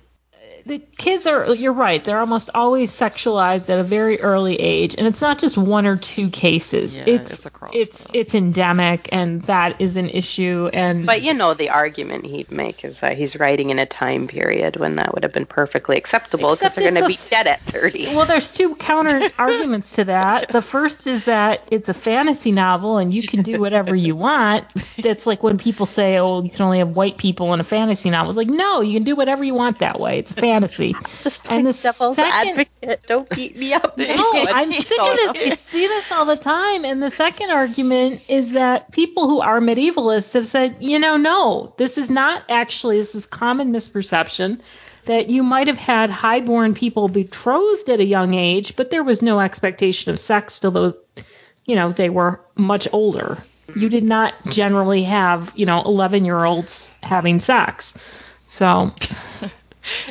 the 0.66 0.78
kids 0.78 1.26
are 1.26 1.54
you're 1.54 1.72
right 1.72 2.04
they're 2.04 2.18
almost 2.18 2.50
always 2.54 2.92
sexualized 2.92 3.68
at 3.70 3.78
a 3.78 3.84
very 3.84 4.20
early 4.20 4.56
age 4.56 4.94
and 4.96 5.06
it's 5.06 5.22
not 5.22 5.38
just 5.38 5.56
one 5.56 5.86
or 5.86 5.96
two 5.96 6.30
cases 6.30 6.96
Yeah, 6.96 7.04
it's 7.06 7.30
it's 7.30 7.46
across 7.46 7.72
it's 7.74 8.06
it's 8.12 8.34
endemic 8.34 9.08
and 9.12 9.42
that 9.42 9.80
is 9.80 9.96
an 9.96 10.08
issue 10.08 10.68
and 10.72 11.06
But 11.06 11.22
you 11.22 11.34
know, 11.34 11.54
the 11.54 11.70
argument 11.70 12.26
he'd 12.26 12.50
make 12.50 12.84
is 12.84 13.00
that 13.00 13.16
he's 13.16 13.38
writing 13.38 13.70
in 13.70 13.78
a 13.78 13.86
time 13.86 14.28
period 14.28 14.76
when 14.76 14.96
that 14.96 15.14
would 15.14 15.22
have 15.22 15.32
been 15.32 15.46
perfectly 15.46 15.96
acceptable 15.96 16.50
because 16.50 16.74
they're 16.74 16.90
going 16.90 17.02
to 17.02 17.08
be 17.08 17.18
dead 17.30 17.46
at 17.46 17.60
30. 17.62 18.14
Well, 18.14 18.26
there's 18.26 18.52
two 18.52 18.74
counter 18.74 19.30
arguments 19.38 19.96
to 19.96 20.04
that. 20.04 20.48
The 20.50 20.62
first 20.62 21.06
is 21.06 21.24
that 21.24 21.68
it's 21.70 21.88
a 21.88 21.94
fantasy 21.94 22.52
novel 22.52 22.98
and 22.98 23.12
you 23.12 23.22
can 23.22 23.42
do 23.42 23.60
whatever 23.60 23.94
you 23.94 24.16
want. 24.16 24.66
That's 24.98 25.26
like 25.26 25.42
when 25.42 25.58
people 25.58 25.86
say, 25.86 26.18
"Oh, 26.18 26.42
you 26.42 26.50
can 26.50 26.62
only 26.62 26.78
have 26.78 26.96
white 26.96 27.16
people 27.16 27.52
in 27.54 27.60
a 27.60 27.64
fantasy 27.64 28.10
novel." 28.10 28.30
It's 28.30 28.36
like, 28.36 28.48
no, 28.48 28.80
you 28.80 28.94
can 28.94 29.04
do 29.04 29.16
whatever 29.16 29.42
you 29.44 29.54
want 29.54 29.80
that 29.80 29.98
way. 29.98 30.18
It's 30.18 30.32
fantasy. 30.32 30.59
Just 31.22 31.50
And 31.50 31.66
the 31.66 31.72
devil's 31.72 32.16
second- 32.16 32.58
advocate. 32.82 33.06
Don't 33.06 33.28
beat 33.28 33.56
me 33.56 33.74
up. 33.74 33.96
No, 33.96 34.06
I'm 34.34 34.72
sick 34.72 34.98
of 35.00 35.34
this. 35.34 35.42
We 35.44 35.56
see 35.56 35.86
this 35.86 36.10
all 36.12 36.24
the 36.24 36.36
time. 36.36 36.84
And 36.84 37.02
the 37.02 37.10
second 37.10 37.50
argument 37.50 38.28
is 38.28 38.52
that 38.52 38.92
people 38.92 39.28
who 39.28 39.40
are 39.40 39.60
medievalists 39.60 40.34
have 40.34 40.46
said, 40.46 40.76
you 40.80 40.98
know, 40.98 41.16
no, 41.16 41.74
this 41.76 41.98
is 41.98 42.10
not 42.10 42.44
actually, 42.48 42.98
this 42.98 43.14
is 43.14 43.26
common 43.26 43.72
misperception 43.72 44.60
that 45.06 45.30
you 45.30 45.42
might 45.42 45.66
have 45.66 45.78
had 45.78 46.10
highborn 46.10 46.74
people 46.74 47.08
betrothed 47.08 47.88
at 47.88 48.00
a 48.00 48.04
young 48.04 48.34
age, 48.34 48.76
but 48.76 48.90
there 48.90 49.02
was 49.02 49.22
no 49.22 49.40
expectation 49.40 50.12
of 50.12 50.20
sex 50.20 50.60
till 50.60 50.70
those, 50.70 50.94
you 51.64 51.74
know, 51.74 51.90
they 51.90 52.10
were 52.10 52.40
much 52.54 52.86
older. 52.92 53.38
You 53.74 53.88
did 53.88 54.04
not 54.04 54.34
generally 54.46 55.04
have, 55.04 55.52
you 55.56 55.64
know, 55.64 55.82
11 55.82 56.24
year 56.24 56.44
olds 56.44 56.92
having 57.02 57.40
sex. 57.40 57.96
So 58.46 58.90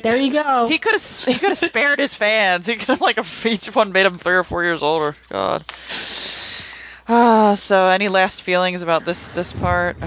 there 0.02 0.18
you 0.18 0.32
go. 0.32 0.68
he 0.68 0.78
could 0.78 0.94
have, 0.94 1.26
he 1.26 1.34
could 1.34 1.50
have 1.50 1.58
spared 1.70 2.00
his 2.00 2.16
fans. 2.16 2.66
He 2.66 2.76
could 2.76 2.88
have 2.88 3.02
like 3.02 3.20
each 3.46 3.68
one 3.76 3.92
made 3.92 4.06
him 4.06 4.18
three 4.18 4.36
or 4.36 4.44
four 4.44 4.64
years 4.64 4.84
older. 4.84 5.16
God. 5.30 5.64
Ah, 7.08 7.56
so 7.56 7.88
any 7.88 8.08
last 8.08 8.42
feelings 8.42 8.82
about 8.82 9.06
this 9.06 9.30
this 9.30 9.54
part? 9.54 9.98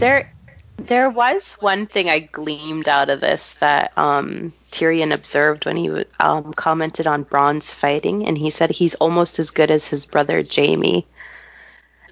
There, 0.00 0.30
there 0.78 1.10
was 1.10 1.58
one 1.60 1.86
thing 1.86 2.08
I 2.08 2.20
gleamed 2.20 2.88
out 2.88 3.10
of 3.10 3.20
this 3.20 3.52
that 3.60 3.92
um, 3.98 4.54
Tyrion 4.70 5.12
observed 5.12 5.66
when 5.66 5.76
he 5.76 6.04
um, 6.18 6.54
commented 6.54 7.06
on 7.06 7.24
Bronn's 7.24 7.74
fighting, 7.74 8.26
and 8.26 8.38
he 8.38 8.48
said 8.48 8.70
he's 8.70 8.94
almost 8.94 9.38
as 9.38 9.50
good 9.50 9.70
as 9.70 9.86
his 9.86 10.06
brother 10.06 10.42
Jaime. 10.42 11.06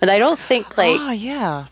And 0.00 0.10
I 0.10 0.18
don't 0.18 0.38
think 0.38 0.76
like 0.78 0.96
Ah, 1.00 1.12
yeah. 1.12 1.66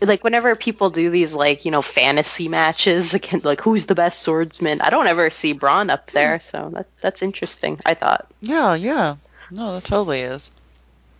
like 0.00 0.22
whenever 0.22 0.54
people 0.54 0.90
do 0.90 1.10
these 1.10 1.34
like 1.34 1.64
you 1.64 1.70
know 1.70 1.82
fantasy 1.82 2.48
matches 2.48 3.14
again 3.14 3.40
like 3.44 3.60
who's 3.60 3.86
the 3.86 3.94
best 3.94 4.20
swordsman, 4.22 4.80
I 4.80 4.90
don't 4.90 5.06
ever 5.06 5.30
see 5.30 5.54
Bronn 5.54 5.90
up 5.90 6.10
there, 6.10 6.38
so 6.40 6.70
that 6.74 6.86
that's 7.00 7.22
interesting. 7.22 7.80
I 7.84 7.94
thought. 7.94 8.26
Yeah, 8.40 8.74
yeah. 8.74 9.16
No, 9.50 9.74
that 9.74 9.84
totally 9.84 10.20
is. 10.20 10.50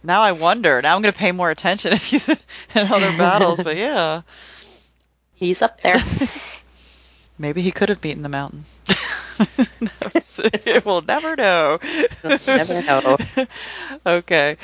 Now 0.04 0.22
I 0.22 0.32
wonder. 0.32 0.80
Now 0.82 0.96
I'm 0.96 1.02
going 1.02 1.12
to 1.12 1.18
pay 1.18 1.32
more 1.32 1.50
attention 1.50 1.92
if 1.98 2.04
he's 2.06 2.28
in 2.28 2.36
other 2.74 3.16
battles. 3.16 3.62
But 3.62 3.76
yeah, 3.76 4.22
He's 5.34 5.60
up 5.60 5.80
there. 5.80 5.96
maybe 7.38 7.62
he 7.62 7.72
could 7.72 7.88
have 7.88 8.00
beaten 8.00 8.22
the 8.22 8.28
mountain. 8.28 8.64
we'll 10.84 11.02
never 11.02 11.34
know. 11.34 11.78
Never 12.46 12.82
know. 12.82 13.16
okay. 14.06 14.56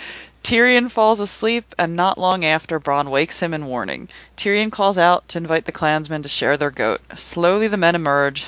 Tyrion 0.49 0.89
falls 0.89 1.21
asleep, 1.21 1.75
and 1.77 1.95
not 1.95 2.17
long 2.17 2.43
after, 2.43 2.81
Bronn 2.81 3.11
wakes 3.11 3.41
him 3.41 3.53
in 3.53 3.67
warning. 3.67 4.09
Tyrion 4.35 4.71
calls 4.71 4.97
out 4.97 5.29
to 5.29 5.37
invite 5.37 5.67
the 5.67 5.73
clansmen 5.73 6.23
to 6.23 6.29
share 6.31 6.57
their 6.57 6.71
goat. 6.71 7.03
Slowly 7.17 7.69
the 7.69 7.77
men 7.77 7.95
emerge. 7.95 8.47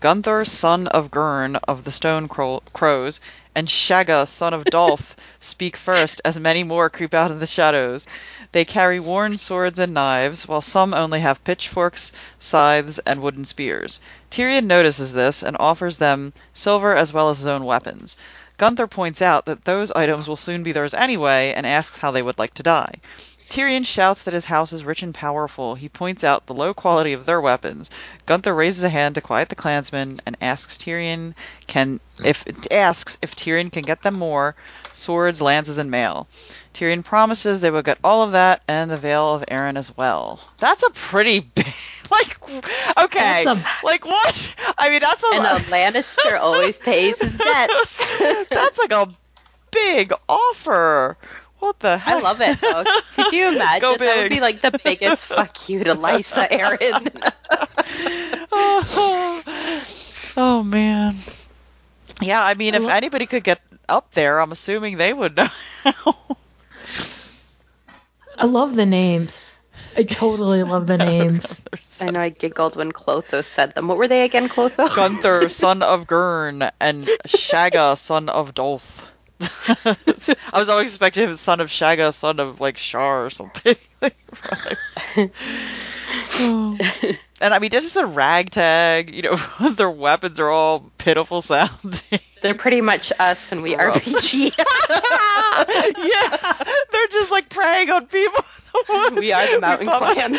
Gunthor, 0.00 0.44
son 0.44 0.88
of 0.88 1.12
Gurn 1.12 1.54
of 1.68 1.84
the 1.84 1.92
Stone 1.92 2.26
Cro- 2.26 2.64
Crows, 2.72 3.20
and 3.54 3.68
Shaga, 3.68 4.26
son 4.26 4.54
of 4.54 4.64
Dolph, 4.64 5.14
speak 5.38 5.76
first, 5.76 6.20
as 6.24 6.40
many 6.40 6.64
more 6.64 6.90
creep 6.90 7.14
out 7.14 7.30
of 7.30 7.38
the 7.38 7.46
shadows. 7.46 8.08
They 8.50 8.64
carry 8.64 8.98
worn 8.98 9.36
swords 9.36 9.78
and 9.78 9.94
knives, 9.94 10.48
while 10.48 10.60
some 10.60 10.92
only 10.92 11.20
have 11.20 11.44
pitchforks, 11.44 12.10
scythes, 12.40 12.98
and 13.06 13.22
wooden 13.22 13.44
spears. 13.44 14.00
Tyrion 14.32 14.66
notices 14.66 15.12
this 15.12 15.44
and 15.44 15.56
offers 15.60 15.98
them 15.98 16.32
silver 16.52 16.96
as 16.96 17.12
well 17.12 17.30
as 17.30 17.38
his 17.38 17.46
own 17.46 17.64
weapons. 17.64 18.16
Gunthor 18.58 18.88
points 18.88 19.20
out 19.20 19.44
that 19.44 19.64
those 19.64 19.90
items 19.92 20.28
will 20.28 20.36
soon 20.36 20.62
be 20.62 20.72
theirs 20.72 20.94
anyway 20.94 21.52
and 21.54 21.66
asks 21.66 21.98
how 21.98 22.10
they 22.10 22.22
would 22.22 22.38
like 22.38 22.54
to 22.54 22.62
die. 22.62 22.94
Tyrion 23.48 23.86
shouts 23.86 24.24
that 24.24 24.34
his 24.34 24.44
house 24.44 24.72
is 24.72 24.84
rich 24.84 25.02
and 25.02 25.14
powerful. 25.14 25.74
He 25.76 25.88
points 25.88 26.24
out 26.24 26.46
the 26.46 26.54
low 26.54 26.74
quality 26.74 27.12
of 27.12 27.26
their 27.26 27.40
weapons. 27.40 27.90
Gunthor 28.26 28.56
raises 28.56 28.82
a 28.84 28.88
hand 28.88 29.14
to 29.14 29.20
quiet 29.20 29.48
the 29.48 29.54
clansmen 29.54 30.20
and 30.26 30.36
asks 30.40 30.76
Tyrion 30.78 31.34
can 31.66 32.00
if 32.24 32.44
asks 32.72 33.18
if 33.22 33.36
Tyrion 33.36 33.70
can 33.70 33.82
get 33.82 34.02
them 34.02 34.14
more 34.14 34.56
swords, 34.92 35.40
lances, 35.40 35.78
and 35.78 35.90
mail. 35.90 36.26
Tyrion 36.74 37.04
promises 37.04 37.60
they 37.60 37.70
will 37.70 37.82
get 37.82 37.98
all 38.02 38.22
of 38.22 38.32
that 38.32 38.62
and 38.68 38.90
the 38.90 38.96
Vale 38.96 39.34
of 39.36 39.46
Arryn 39.46 39.76
as 39.76 39.96
well. 39.96 40.40
That's 40.58 40.82
a 40.82 40.90
pretty 40.90 41.40
big, 41.54 41.66
like, 42.10 42.36
okay, 42.98 43.44
That's 43.44 43.60
a- 43.60 43.86
like 43.86 44.04
what? 44.04 44.54
I 44.76 44.90
mean, 44.90 45.00
that's 45.00 45.24
a 45.24 45.28
And 45.34 45.46
a 45.46 45.60
Lannister 45.70 46.38
always 46.38 46.78
pays 46.78 47.20
his 47.20 47.36
debts. 47.36 48.18
that's 48.50 48.78
like 48.78 48.92
a 48.92 49.08
big 49.70 50.12
offer. 50.28 51.16
What 51.58 51.78
the 51.80 51.98
hell? 51.98 52.18
I 52.18 52.20
love 52.20 52.40
it 52.40 52.60
though. 52.60 52.84
Could 53.14 53.32
you 53.32 53.48
imagine? 53.52 53.80
Go 53.80 53.96
That 53.96 54.22
would 54.22 54.30
be 54.30 54.40
like 54.40 54.60
the 54.60 54.78
biggest 54.84 55.24
fuck 55.24 55.68
you 55.68 55.84
to 55.84 55.94
Lysa 55.94 56.48
Arryn. 56.48 57.32
oh 60.36 60.62
man. 60.62 61.16
Yeah, 62.20 62.42
I 62.42 62.54
mean, 62.54 62.74
if 62.74 62.82
lo- 62.82 62.88
anybody 62.88 63.26
could 63.26 63.44
get 63.44 63.60
up 63.88 64.12
there, 64.12 64.40
I'm 64.40 64.52
assuming 64.52 64.96
they 64.96 65.12
would 65.12 65.36
know. 65.36 65.48
I 68.38 68.44
love 68.44 68.76
the 68.76 68.86
names. 68.86 69.58
I 69.96 70.02
totally 70.02 70.62
love 70.62 70.86
the 70.86 70.98
names. 70.98 71.62
I 72.00 72.10
know 72.10 72.20
I 72.20 72.28
giggled 72.28 72.76
when 72.76 72.92
Clotho 72.92 73.42
said 73.42 73.74
them. 73.74 73.88
What 73.88 73.96
were 73.96 74.08
they 74.08 74.24
again, 74.24 74.48
Clotho? 74.48 74.88
Gunthor, 74.88 75.50
son 75.50 75.82
of 75.82 76.06
Gurn, 76.06 76.62
and 76.80 77.06
Shaga, 77.26 77.96
son 77.96 78.28
of 78.28 78.54
Dolph. 78.54 79.12
I 79.40 80.58
was 80.58 80.68
always 80.68 80.88
expecting 80.88 81.28
him 81.28 81.36
son 81.36 81.60
of 81.60 81.68
Shaga, 81.68 82.12
son 82.12 82.40
of 82.40 82.60
like 82.60 82.78
Shar 82.78 83.26
or 83.26 83.30
something. 83.30 83.76
And 87.38 87.52
I 87.52 87.58
mean, 87.58 87.70
they're 87.70 87.80
just 87.80 87.96
a 87.96 88.06
ragtag. 88.06 89.14
You 89.14 89.22
know, 89.22 89.36
their 89.70 89.90
weapons 89.90 90.40
are 90.40 90.50
all 90.50 90.90
pitiful 90.98 91.42
sounding. 91.42 92.20
They're 92.42 92.54
pretty 92.54 92.80
much 92.80 93.12
us 93.18 93.50
when 93.50 93.62
we 93.62 93.74
RPG. 93.74 94.56
yeah, 94.56 94.64
they're 96.92 97.08
just 97.08 97.30
like 97.30 97.48
preying 97.48 97.90
on 97.90 98.06
people. 98.06 98.44
we 99.16 99.32
are 99.32 99.52
the 99.52 99.60
mountain 99.60 99.88
clans. 99.88 100.38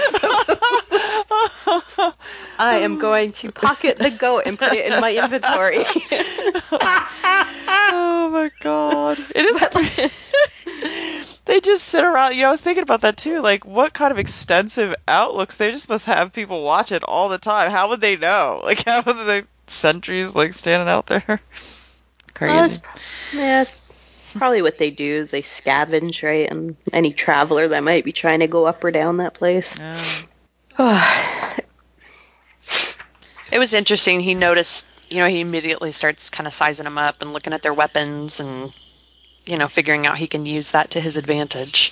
I 2.59 2.79
am 2.79 2.97
going 2.97 3.33
to 3.33 3.51
pocket 3.51 3.99
the 3.99 4.09
goat 4.09 4.43
and 4.45 4.57
put 4.57 4.73
it 4.73 4.91
in 4.91 5.01
my 5.01 5.15
inventory. 5.15 5.83
Oh 7.87 8.29
my 8.31 8.51
god, 8.59 9.19
it 9.35 9.45
is. 9.45 11.41
they 11.45 11.59
just 11.61 11.85
sit 11.85 12.03
around. 12.03 12.35
You 12.35 12.41
know, 12.41 12.47
I 12.47 12.51
was 12.51 12.61
thinking 12.61 12.83
about 12.83 13.01
that 13.01 13.17
too. 13.17 13.41
Like, 13.41 13.65
what 13.65 13.93
kind 13.93 14.11
of 14.11 14.19
extensive 14.19 14.95
outlooks? 15.07 15.57
They 15.57 15.71
just 15.71 15.89
must 15.89 16.05
have 16.05 16.33
people 16.33 16.63
watch 16.63 16.91
it 16.91 17.03
all 17.03 17.29
the 17.29 17.37
time. 17.37 17.71
How 17.71 17.89
would 17.89 18.01
they 18.01 18.17
know? 18.17 18.61
Like, 18.63 18.85
how 18.85 19.01
would 19.01 19.25
they 19.27 19.43
sentries 19.67 20.35
like 20.35 20.53
standing 20.53 20.87
out 20.89 21.07
there? 21.07 21.23
Well, 21.27 21.39
Crazy. 22.33 22.75
it's- 22.75 22.79
yeah, 23.33 23.61
it's 23.63 23.93
probably 24.33 24.61
what 24.61 24.77
they 24.77 24.91
do 24.91 25.15
is 25.15 25.31
they 25.31 25.41
scavenge, 25.41 26.21
right? 26.23 26.49
And 26.49 26.75
any 26.93 27.13
traveler 27.13 27.69
that 27.69 27.83
might 27.83 28.05
be 28.05 28.11
trying 28.11 28.41
to 28.41 28.47
go 28.47 28.65
up 28.65 28.83
or 28.83 28.91
down 28.91 29.17
that 29.17 29.33
place. 29.33 29.79
Yeah. 29.79 29.99
It 33.51 33.59
was 33.59 33.73
interesting. 33.73 34.19
He 34.19 34.35
noticed, 34.35 34.85
you 35.09 35.19
know, 35.19 35.27
he 35.27 35.39
immediately 35.41 35.91
starts 35.91 36.29
kind 36.29 36.47
of 36.47 36.53
sizing 36.53 36.83
them 36.85 36.97
up 36.97 37.21
and 37.21 37.33
looking 37.33 37.53
at 37.53 37.61
their 37.61 37.73
weapons 37.73 38.39
and, 38.39 38.73
you 39.45 39.57
know, 39.57 39.67
figuring 39.67 40.05
out 40.05 40.17
he 40.17 40.27
can 40.27 40.45
use 40.45 40.71
that 40.71 40.91
to 40.91 41.01
his 41.01 41.17
advantage. 41.17 41.91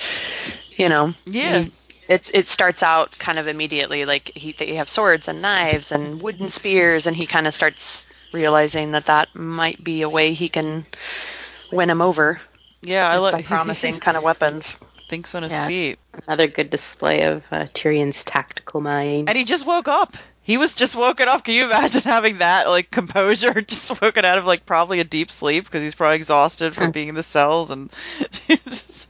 You 0.76 0.90
know, 0.90 1.14
Yeah. 1.26 1.60
He- 1.60 1.72
it's 2.08 2.30
it 2.30 2.46
starts 2.48 2.84
out 2.84 3.18
kind 3.18 3.40
of 3.40 3.48
immediately 3.48 4.06
like 4.06 4.32
he 4.36 4.52
they 4.52 4.76
have 4.76 4.88
swords 4.88 5.28
and 5.28 5.42
knives 5.42 5.92
and 5.92 6.22
wooden 6.22 6.50
spears, 6.52 7.08
and 7.08 7.16
he 7.18 7.26
kind 7.26 7.48
of 7.48 7.54
starts 7.56 8.06
realizing 8.32 8.92
that 8.92 9.08
that 9.08 9.34
might 9.34 9.84
be 9.84 10.04
a 10.04 10.10
way 10.10 10.34
he 10.34 10.48
can 10.48 10.86
win 11.72 11.90
him 11.90 12.02
over 12.02 12.40
Yeah, 12.84 13.10
I 13.10 13.18
like 13.18 13.46
promising 13.46 14.00
kind 14.00 14.18
of 14.18 14.22
weapons. 14.24 14.78
Thinks 15.08 15.36
on 15.36 15.44
his 15.44 15.54
Yes. 15.54 15.68
feet. 15.68 16.00
Another 16.28 16.48
good 16.48 16.70
display 16.70 17.24
of 17.24 17.44
uh, 17.52 17.66
Tyrion's 17.74 18.24
tactical 18.24 18.82
mind. 18.82 19.30
And 19.30 19.38
he 19.38 19.44
just 19.46 19.66
woke 19.66 19.88
up. 19.88 20.16
He 20.42 20.58
was 20.58 20.76
just 20.76 20.96
woken 20.96 21.28
up. 21.28 21.44
Can 21.44 21.56
you 21.56 21.66
imagine 21.66 22.02
having 22.04 22.38
that 22.40 22.68
like 22.68 22.92
composure 22.92 23.62
just 23.62 24.02
woken 24.02 24.26
out 24.26 24.38
of 24.38 24.46
like 24.46 24.66
probably 24.66 25.00
a 25.00 25.04
deep 25.04 25.32
sleep 25.32 25.66
because 25.66 25.82
he's 25.82 25.96
probably 25.96 26.18
exhausted 26.18 26.76
from 26.76 26.92
being 26.92 27.10
in 27.10 27.16
the 27.16 27.24
cells 27.24 27.72
and 27.72 27.92
just 28.48 29.10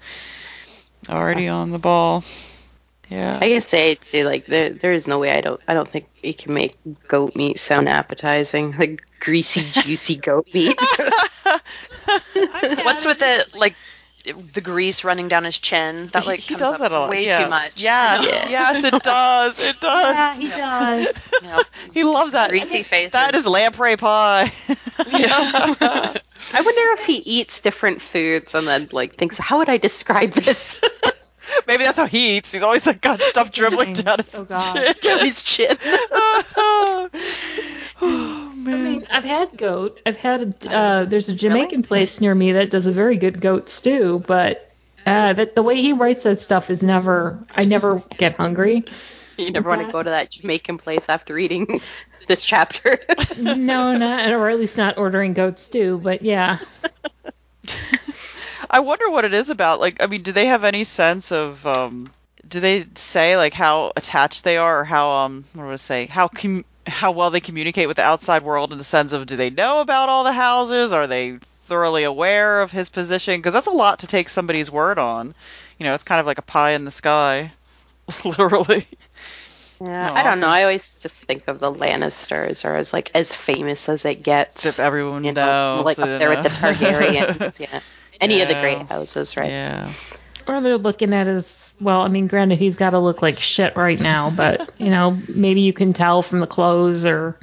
already 1.10 1.48
on 1.48 1.72
the 1.72 1.80
ball. 1.80 2.24
Yeah. 3.10 3.38
I 3.40 3.50
can 3.50 3.62
say 3.62 3.96
too, 3.96 4.24
like 4.24 4.48
there, 4.48 4.72
there 4.72 4.94
is 4.94 5.08
no 5.08 5.20
way 5.20 5.32
I 5.38 5.42
don't, 5.42 5.62
I 5.68 5.74
don't 5.76 5.88
think 5.88 6.08
you 6.24 6.34
can 6.34 6.54
make 6.54 6.76
goat 7.08 7.36
meat 7.36 7.60
sound 7.60 7.88
appetizing, 7.88 8.76
like 8.78 9.06
greasy, 9.20 9.62
juicy 9.82 10.16
goat 10.16 10.48
meat. 10.54 10.76
What's 12.34 13.06
with 13.06 13.20
the 13.20 13.46
like 13.54 13.76
the 14.54 14.62
grease 14.62 15.04
running 15.04 15.28
down 15.28 15.44
his 15.44 15.60
chin? 15.60 16.08
That 16.14 16.26
like 16.26 16.40
he 16.40 16.56
comes 16.56 16.60
does 16.62 16.74
up 16.74 16.80
that 16.82 16.92
a 16.92 17.00
lot. 17.00 17.10
way 17.10 17.26
yes. 17.26 17.44
too 17.44 17.50
much. 17.50 17.82
Yes, 17.82 18.26
Yeah. 18.26 18.50
yes, 18.74 18.84
it 18.84 19.04
does. 19.04 19.68
It 19.70 19.80
does. 19.80 20.16
Yeah, 20.16 20.36
he 20.36 20.48
does. 20.48 21.30
You 21.44 21.64
He 21.94 22.04
loves 22.04 22.32
that. 22.34 22.50
greasy 22.50 22.84
face. 22.84 23.12
That 23.12 23.36
is 23.36 23.46
lamprey 23.48 23.98
pie. 23.98 24.52
I 25.00 26.62
wonder 26.64 27.02
if 27.02 27.06
he 27.06 27.18
eats 27.18 27.60
different 27.62 28.02
foods 28.02 28.56
and 28.56 28.68
then 28.68 28.90
like 28.92 29.16
thinks, 29.16 29.38
how 29.38 29.60
would 29.60 29.70
I 29.70 29.78
describe 29.78 30.32
this? 30.32 30.80
Maybe 31.68 31.84
that's 31.84 31.98
how 31.98 32.06
he 32.08 32.38
eats. 32.38 32.52
He's 32.54 32.64
always 32.64 32.86
like 32.86 33.02
got 33.02 33.22
stuff 33.22 33.52
dribbling 33.52 33.94
down 33.94 34.18
his 34.18 34.34
Oh, 34.36 34.44
God. 34.46 34.74
chin. 34.74 34.96
Down 35.02 35.20
his 35.20 35.42
chin. 35.44 35.78
oh 35.82 37.10
I 38.02 38.56
man. 38.56 38.84
mean, 38.84 39.05
I've 39.16 39.24
had 39.24 39.58
goat. 39.58 40.02
I've 40.06 40.18
had 40.18 40.68
uh, 40.68 41.06
there's 41.06 41.30
a 41.30 41.36
Jamaican 41.36 41.84
place 41.84 42.20
near 42.20 42.36
me 42.36 42.52
that 42.54 42.70
does 42.70 42.86
a 42.86 42.92
very 42.92 43.18
good 43.18 43.40
goat 43.40 43.70
stew, 43.70 44.22
but 44.28 44.70
uh, 45.06 45.32
that 45.34 45.56
the 45.56 45.64
way 45.64 45.82
he 45.82 45.94
writes 45.94 46.24
that 46.24 46.42
stuff 46.42 46.70
is 46.70 46.84
never. 46.84 47.40
I 47.54 47.64
never 47.64 48.04
get 48.18 48.36
hungry. 48.36 48.84
You 49.38 49.52
never 49.52 49.70
want 49.70 49.86
to 49.86 49.92
go 49.92 50.04
to 50.04 50.10
that 50.10 50.32
Jamaican 50.32 50.80
place 50.80 51.08
after 51.08 51.34
reading 51.34 51.80
this 52.28 52.44
chapter. 52.44 53.00
No, 53.38 53.96
not 53.98 54.30
or 54.32 54.50
at 54.50 54.60
least 54.60 54.78
not 54.78 54.98
ordering 54.98 55.34
goat 55.34 55.58
stew. 55.60 55.98
But 56.04 56.22
yeah, 56.22 56.60
I 58.70 58.82
wonder 58.82 59.10
what 59.10 59.24
it 59.24 59.34
is 59.34 59.50
about. 59.50 59.80
Like, 59.80 60.04
I 60.04 60.08
mean, 60.08 60.24
do 60.24 60.34
they 60.34 60.48
have 60.48 60.66
any 60.66 60.84
sense 60.84 61.32
of? 61.32 61.66
um 61.66 62.12
Do 62.46 62.60
they 62.60 62.84
say 62.96 63.38
like 63.38 63.54
how 63.54 63.94
attached 63.96 64.44
they 64.44 64.58
are, 64.58 64.82
or 64.82 64.84
how 64.84 65.10
um 65.12 65.46
what 65.54 65.64
do 65.64 65.72
I 65.72 65.76
say? 65.78 66.06
How 66.06 66.28
com- 66.28 66.66
how 66.88 67.12
well 67.12 67.30
they 67.32 67.40
communicate 67.40 67.88
with 67.88 67.98
the 67.98 68.04
outside 68.04 68.44
world 68.44 68.72
in 68.72 68.78
the 68.78 68.84
sense 68.84 69.14
of 69.14 69.26
do 69.26 69.36
they 69.36 69.50
know 69.50 69.82
about 69.82 70.10
all 70.10 70.24
the 70.24 70.32
houses? 70.32 70.94
Are 70.94 71.08
they 71.08 71.38
thoroughly 71.38 72.04
aware 72.04 72.62
of 72.62 72.72
his 72.72 72.90
position? 72.90 73.38
Because 73.40 73.54
that's 73.54 73.68
a 73.68 73.72
lot 73.72 74.00
to 74.00 74.08
take 74.08 74.30
somebody's 74.30 74.72
word 74.72 75.00
on. 75.00 75.34
You 75.80 75.86
know, 75.86 75.94
it's 75.94 76.04
kind 76.04 76.20
of 76.20 76.26
like 76.26 76.38
a 76.38 76.44
pie 76.44 76.72
in 76.72 76.86
the 76.86 76.92
sky, 76.92 77.52
literally. 78.26 78.88
Yeah, 79.82 80.08
No, 80.08 80.14
I 80.14 80.24
don't 80.24 80.40
know. 80.40 80.48
I 80.48 80.62
always 80.62 81.02
just 81.02 81.24
think 81.26 81.48
of 81.48 81.60
the 81.60 81.72
Lannisters 81.72 82.64
are 82.64 82.76
as 82.76 82.94
like 82.94 83.12
as 83.14 83.36
famous 83.36 83.90
as 83.90 84.06
it 84.06 84.24
gets. 84.24 84.66
If 84.66 84.80
everyone 84.80 85.24
you 85.24 85.34
know, 85.34 85.78
knows, 85.78 85.86
like 85.86 86.00
up 86.00 86.20
there 86.20 86.30
with 86.30 86.44
the 86.44 86.50
know. 86.50 86.74
Targaryens. 86.74 87.60
yeah, 87.60 87.82
any 88.22 88.42
of 88.42 88.48
the 88.48 88.54
great 88.54 88.84
houses, 88.84 89.36
right? 89.36 89.50
Yeah. 89.50 89.92
Or 90.48 90.62
they're 90.62 90.78
looking 90.78 91.14
at 91.14 91.28
his. 91.28 91.74
Well, 91.80 92.02
I 92.02 92.08
mean, 92.08 92.28
granted, 92.28 92.60
he's 92.60 92.76
got 92.76 92.92
to 92.92 93.00
look 93.00 93.22
like 93.22 93.40
shit 93.40 93.76
right 93.76 94.00
now, 94.00 94.30
but 94.30 94.70
you 94.78 94.90
know, 94.90 95.18
maybe 95.28 95.62
you 95.62 95.74
can 95.74 95.94
tell 95.94 96.22
from 96.22 96.40
the 96.40 96.48
clothes 96.48 97.06
or 97.06 97.38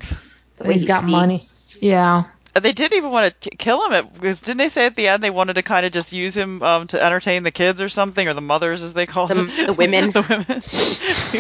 The 0.57 0.65
way 0.65 0.73
he's 0.75 0.83
he 0.83 0.89
got 0.89 1.05
money. 1.05 1.39
Yeah. 1.81 2.25
They 2.55 2.73
didn't 2.73 2.99
even 2.99 3.11
want 3.11 3.41
to 3.41 3.51
kill 3.51 3.83
him 3.87 3.93
at, 3.95 4.13
because 4.13 4.43
didn't 4.43 4.59
they 4.59 4.69
say 4.69 4.85
at 4.85 4.95
the 4.95 5.09
end 5.09 5.23
they 5.23 5.31
wanted 5.31 5.55
to 5.55 5.63
kind 5.63 5.87
of 5.87 5.93
just 5.93 6.13
use 6.13 6.37
him 6.37 6.63
um, 6.63 6.87
to 6.89 7.03
entertain 7.03 7.45
the 7.45 7.51
kids 7.51 7.81
or 7.81 7.89
something, 7.89 8.29
or 8.29 8.35
the 8.35 8.43
mothers 8.43 8.83
as 8.83 8.93
they 8.93 9.07
called 9.07 9.31
The- 9.31 9.35
them, 9.45 9.51
the 9.67 9.73
women. 9.73 10.11
the 10.13 10.21
women. 10.21 10.61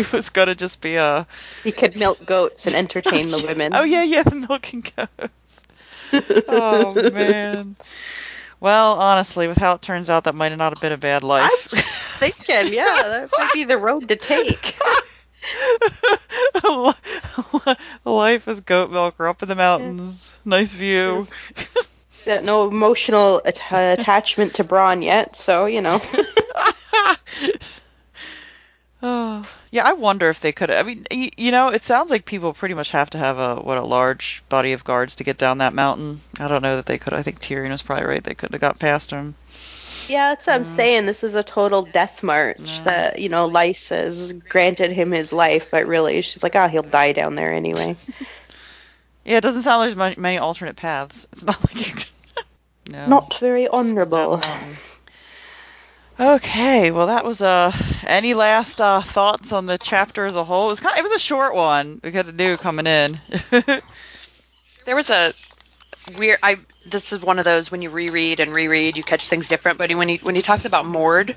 he 0.06 0.16
was 0.16 0.30
gonna 0.30 0.54
just 0.54 0.80
be 0.80 0.96
a. 0.96 1.26
He 1.64 1.70
could 1.72 1.96
milk 1.96 2.24
goats 2.24 2.66
and 2.66 2.74
entertain 2.74 3.28
the 3.28 3.44
women. 3.46 3.74
Oh 3.74 3.82
yeah, 3.82 4.02
yeah, 4.02 4.22
the 4.22 4.36
milking 4.36 4.86
goats. 4.96 5.66
oh 6.48 7.10
man. 7.12 7.76
Well, 8.62 9.00
honestly, 9.00 9.48
with 9.48 9.58
how 9.58 9.74
it 9.74 9.82
turns 9.82 10.08
out, 10.08 10.22
that 10.22 10.36
might 10.36 10.56
not 10.56 10.72
have 10.72 10.80
been 10.80 10.92
a 10.92 10.96
bad 10.96 11.24
life. 11.24 11.66
thinking, 11.68 12.72
yeah, 12.72 12.94
that 12.94 13.28
might 13.36 13.52
be 13.52 13.64
the 13.64 13.76
road 13.76 14.08
to 14.08 14.14
take. 14.14 14.78
life 18.04 18.46
as 18.46 18.60
goat 18.60 18.92
milker 18.92 19.26
up 19.26 19.42
in 19.42 19.48
the 19.48 19.56
mountains. 19.56 20.38
Nice 20.44 20.74
view. 20.74 21.26
Got 22.24 22.44
no 22.44 22.68
emotional 22.68 23.42
at- 23.44 23.58
attachment 23.72 24.54
to 24.54 24.62
Bronn 24.62 25.02
yet, 25.02 25.34
so 25.34 25.66
you 25.66 25.80
know. 25.80 26.00
Yeah, 29.72 29.88
I 29.88 29.94
wonder 29.94 30.28
if 30.28 30.40
they 30.40 30.52
could. 30.52 30.70
I 30.70 30.82
mean, 30.82 31.06
y- 31.10 31.30
you 31.36 31.50
know, 31.50 31.68
it 31.68 31.82
sounds 31.82 32.10
like 32.10 32.26
people 32.26 32.52
pretty 32.52 32.74
much 32.74 32.90
have 32.90 33.08
to 33.10 33.18
have 33.18 33.38
a 33.38 33.56
what 33.56 33.78
a 33.78 33.82
large 33.82 34.44
body 34.50 34.74
of 34.74 34.84
guards 34.84 35.16
to 35.16 35.24
get 35.24 35.38
down 35.38 35.58
that 35.58 35.72
mountain. 35.72 36.20
I 36.38 36.46
don't 36.46 36.62
know 36.62 36.76
that 36.76 36.84
they 36.86 36.98
could. 36.98 37.14
I 37.14 37.22
think 37.22 37.40
Tyrion 37.40 37.70
was 37.70 37.80
probably 37.80 38.04
right. 38.04 38.22
They 38.22 38.34
could 38.34 38.52
have 38.52 38.60
got 38.60 38.78
past 38.78 39.10
him. 39.10 39.34
Yeah, 40.08 40.30
that's 40.30 40.46
what 40.46 40.56
I'm 40.56 40.64
saying. 40.64 41.06
This 41.06 41.24
is 41.24 41.36
a 41.36 41.42
total 41.42 41.82
death 41.82 42.22
march 42.22 42.82
that, 42.82 43.18
you 43.18 43.28
know, 43.28 43.48
Lysa 43.48 43.96
has 44.02 44.32
granted 44.34 44.90
him 44.92 45.10
his 45.10 45.32
life, 45.32 45.70
but 45.70 45.86
really 45.86 46.20
she's 46.20 46.42
like, 46.42 46.54
oh, 46.54 46.68
he'll 46.68 46.82
die 46.82 47.12
down 47.12 47.34
there 47.34 47.52
anyway. 47.52 47.96
Yeah, 49.24 49.36
it 49.36 49.42
doesn't 49.42 49.62
sound 49.62 49.78
like 49.78 49.86
there's 49.86 49.96
many, 49.96 50.16
many 50.18 50.38
alternate 50.38 50.74
paths. 50.76 51.26
It's 51.30 51.44
not 51.44 51.62
like 51.62 51.86
you. 51.86 51.94
Can... 51.94 52.06
no. 52.90 53.06
Not 53.08 53.38
very 53.38 53.68
honorable. 53.68 54.42
Down 56.18 56.40
the 56.40 56.42
mountain. 56.48 56.76
Okay, 56.76 56.90
well, 56.90 57.06
that 57.06 57.24
was 57.24 57.40
uh. 57.42 57.72
Any 58.06 58.34
last 58.34 58.80
uh, 58.80 59.00
thoughts 59.00 59.52
on 59.52 59.66
the 59.66 59.78
chapter 59.78 60.24
as 60.24 60.36
a 60.36 60.44
whole? 60.44 60.66
It 60.66 60.70
was 60.70 60.80
kind. 60.80 60.92
Of, 60.94 60.98
it 61.00 61.02
was 61.02 61.12
a 61.12 61.18
short 61.18 61.54
one. 61.54 62.00
We 62.02 62.10
got 62.10 62.26
a 62.26 62.32
new 62.32 62.56
coming 62.56 62.86
in. 62.86 63.18
There 64.84 64.96
was 64.96 65.10
a 65.10 65.34
weird. 66.16 66.38
I 66.42 66.56
this 66.84 67.12
is 67.12 67.20
one 67.20 67.38
of 67.38 67.44
those 67.44 67.70
when 67.70 67.82
you 67.82 67.90
reread 67.90 68.40
and 68.40 68.54
reread, 68.54 68.96
you 68.96 69.04
catch 69.04 69.28
things 69.28 69.48
different. 69.48 69.78
But 69.78 69.92
when 69.94 70.08
he 70.08 70.16
when 70.18 70.34
he 70.34 70.42
talks 70.42 70.64
about 70.64 70.86
Mord, 70.86 71.36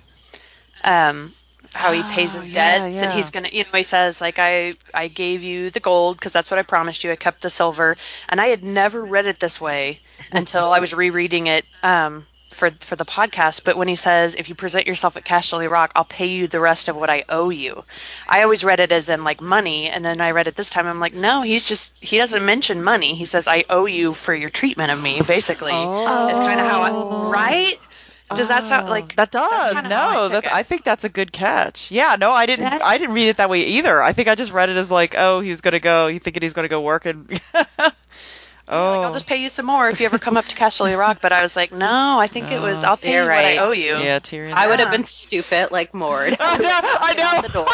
um, 0.83 1.33
how 1.73 1.91
he 1.91 2.03
pays 2.03 2.33
Oh, 2.33 2.35
his 2.35 2.49
yeah, 2.49 2.51
debts 2.51 2.85
yeah. 2.87 3.03
and 3.03 3.11
he's 3.11 3.31
gonna, 3.31 3.49
you 3.51 3.63
know, 3.63 3.77
he 3.77 3.83
says 3.83 4.21
like 4.21 4.39
I 4.39 4.75
I 4.93 5.07
gave 5.07 5.43
you 5.43 5.69
the 5.71 5.79
gold 5.79 6.17
because 6.17 6.33
that's 6.33 6.49
what 6.49 6.59
I 6.59 6.63
promised 6.63 7.03
you. 7.03 7.11
I 7.11 7.15
kept 7.15 7.41
the 7.41 7.49
silver, 7.49 7.97
and 8.29 8.39
I 8.41 8.47
had 8.47 8.63
never 8.63 9.03
read 9.05 9.25
it 9.25 9.39
this 9.39 9.59
way 9.61 9.99
until 10.31 10.71
I 10.71 10.79
was 10.79 10.93
rereading 10.93 11.47
it. 11.47 11.65
Um, 11.83 12.25
for, 12.55 12.71
for 12.79 12.95
the 12.95 13.05
podcast, 13.05 13.63
but 13.63 13.77
when 13.77 13.87
he 13.87 13.95
says, 13.95 14.33
if 14.33 14.49
you 14.49 14.55
present 14.55 14.87
yourself 14.87 15.17
at 15.17 15.25
Casterly 15.25 15.69
Rock, 15.69 15.91
I'll 15.95 16.05
pay 16.05 16.27
you 16.27 16.47
the 16.47 16.59
rest 16.59 16.87
of 16.87 16.95
what 16.95 17.09
I 17.09 17.25
owe 17.27 17.49
you. 17.49 17.83
I 18.27 18.43
always 18.43 18.63
read 18.63 18.79
it 18.79 18.91
as 18.91 19.09
in 19.09 19.23
like 19.23 19.41
money, 19.41 19.89
and 19.89 20.03
then 20.03 20.21
I 20.21 20.31
read 20.31 20.47
it 20.47 20.55
this 20.55 20.69
time. 20.69 20.87
I'm 20.87 20.99
like, 20.99 21.13
no, 21.13 21.41
he's 21.41 21.67
just 21.67 21.93
he 21.99 22.17
doesn't 22.17 22.45
mention 22.45 22.83
money. 22.83 23.13
He 23.15 23.25
says, 23.25 23.47
I 23.47 23.65
owe 23.69 23.85
you 23.85 24.13
for 24.13 24.33
your 24.33 24.49
treatment 24.49 24.91
of 24.91 25.01
me, 25.01 25.21
basically. 25.21 25.73
Oh. 25.73 26.27
It's 26.27 26.39
kind 26.39 26.59
of 26.59 26.67
how 26.67 26.81
I 26.81 27.29
right. 27.29 27.79
Does 28.29 28.47
that 28.47 28.63
sound 28.63 28.87
oh. 28.87 28.89
like 28.89 29.15
that 29.17 29.29
does 29.29 29.73
kinda 29.73 29.95
I 29.95 30.13
no 30.15 30.29
that. 30.29 30.51
I 30.51 30.63
think 30.63 30.83
that's 30.83 31.03
a 31.03 31.09
good 31.09 31.31
catch. 31.31 31.91
Yeah, 31.91 32.15
no, 32.19 32.31
I 32.31 32.47
didn't. 32.47 32.65
That- 32.65 32.83
I 32.83 32.97
didn't 32.97 33.13
read 33.13 33.29
it 33.29 33.37
that 33.37 33.49
way 33.49 33.61
either. 33.65 34.01
I 34.01 34.13
think 34.13 34.27
I 34.27 34.35
just 34.35 34.51
read 34.51 34.69
it 34.69 34.77
as 34.77 34.89
like, 34.89 35.13
oh, 35.15 35.41
he's 35.41 35.61
gonna 35.61 35.79
go. 35.79 36.07
You 36.07 36.19
thinking 36.19 36.41
he's 36.41 36.53
gonna 36.53 36.67
go 36.67 36.81
work 36.81 37.05
and. 37.05 37.29
oh, 38.69 38.91
Like, 38.91 38.99
I'll 38.99 39.09
oh. 39.09 39.13
just 39.13 39.27
pay 39.27 39.37
you 39.41 39.49
some 39.49 39.65
more 39.65 39.89
if 39.89 39.99
you 39.99 40.05
ever 40.05 40.17
come 40.19 40.37
up 40.37 40.45
to 40.45 40.55
Castle 40.55 40.93
Rock. 40.95 41.19
But 41.21 41.31
I 41.31 41.41
was 41.41 41.55
like, 41.55 41.71
no, 41.71 42.19
I 42.19 42.27
think 42.27 42.51
it 42.51 42.61
was 42.61 42.83
oh, 42.83 42.87
I'll 42.89 42.97
pay 42.97 43.13
You're 43.13 43.27
right. 43.27 43.55
what 43.57 43.63
I 43.63 43.67
owe 43.67 43.71
you. 43.71 43.97
yeah, 43.97 44.19
Tyrion. 44.19 44.53
I 44.53 44.67
would 44.67 44.79
have 44.79 44.91
been 44.91 45.05
stupid 45.05 45.71
like 45.71 45.93
Mord. 45.93 46.35
I 46.39 46.57
know. 46.57 46.79
I 47.01 47.13
know. 47.15 47.65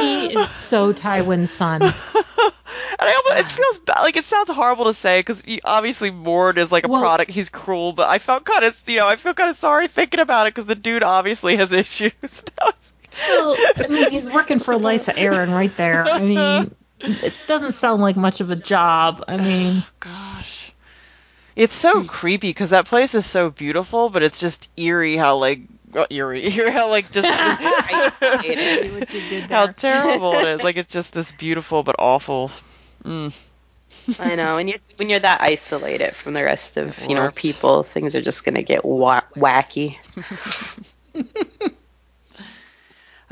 He 0.00 0.32
is 0.34 0.48
so 0.50 0.92
Tywin's 0.92 1.50
son. 1.50 1.82
And 1.82 3.08
I 3.08 3.14
almost, 3.26 3.52
it 3.52 3.56
feels 3.56 3.78
bad. 3.78 4.00
Like 4.02 4.16
it 4.16 4.24
sounds 4.24 4.50
horrible 4.50 4.84
to 4.86 4.92
say 4.92 5.20
because 5.20 5.44
obviously 5.64 6.10
Mord 6.10 6.58
is 6.58 6.70
like 6.72 6.84
a 6.84 6.88
Well- 6.88 7.00
product. 7.00 7.30
He's 7.30 7.48
cruel, 7.50 7.92
but 7.92 8.08
I 8.08 8.18
felt 8.18 8.44
kind 8.44 8.64
of, 8.64 8.82
you 8.88 8.96
know, 8.96 9.08
I 9.08 9.16
feel 9.16 9.34
kind 9.34 9.48
of 9.50 9.56
sorry 9.56 9.88
thinking 9.88 10.20
about 10.20 10.46
it 10.46 10.54
because 10.54 10.66
the 10.66 10.74
dude 10.74 11.02
obviously 11.02 11.56
has 11.56 11.72
issues. 11.84 12.12
Well, 13.28 13.56
I 13.76 13.86
mean, 13.88 14.10
he's 14.10 14.30
working 14.30 14.58
for 14.58 14.74
Lysa 14.74 15.14
Arryn 15.14 15.52
right 15.52 15.74
there. 15.76 16.04
I 16.04 16.20
mean, 16.20 16.74
it 17.02 17.34
doesn't 17.46 17.72
sound 17.72 18.02
like 18.02 18.16
much 18.16 18.40
of 18.40 18.50
a 18.50 18.56
job. 18.56 19.24
I 19.28 19.36
mean, 19.42 19.82
Gosh, 20.00 20.72
it's 21.56 21.74
so 21.74 22.04
creepy 22.04 22.48
because 22.50 22.70
that 22.70 22.86
place 22.86 23.14
is 23.14 23.26
so 23.26 23.50
beautiful, 23.50 24.08
but 24.10 24.22
it's 24.22 24.38
just 24.40 24.70
eerie 24.76 25.16
how 25.16 25.36
like 25.36 25.60
eerie, 26.10 26.44
eerie 26.56 26.70
how 26.70 26.88
like 26.88 27.10
just 27.12 27.26
Isolated. 27.30 28.92
what 28.92 29.12
you 29.12 29.20
did 29.28 29.44
how 29.44 29.66
terrible 29.66 30.34
it 30.38 30.46
is. 30.48 30.62
Like 30.64 30.76
it's 30.76 30.92
just 30.92 31.12
this 31.14 31.32
beautiful 31.32 31.82
but 31.82 31.96
awful. 31.98 32.50
Mm. 33.04 33.34
I 34.20 34.36
know. 34.36 34.54
When 34.54 34.68
you're 34.68 34.78
when 34.96 35.08
you're 35.10 35.18
that 35.18 35.40
isolated 35.40 36.14
from 36.14 36.32
the 36.34 36.44
rest 36.44 36.76
of 36.76 37.04
you 37.08 37.14
know 37.16 37.30
people, 37.32 37.82
things 37.82 38.14
are 38.14 38.22
just 38.22 38.44
gonna 38.44 38.62
get 38.62 38.84
wa- 38.84 39.22
wacky. 39.34 39.96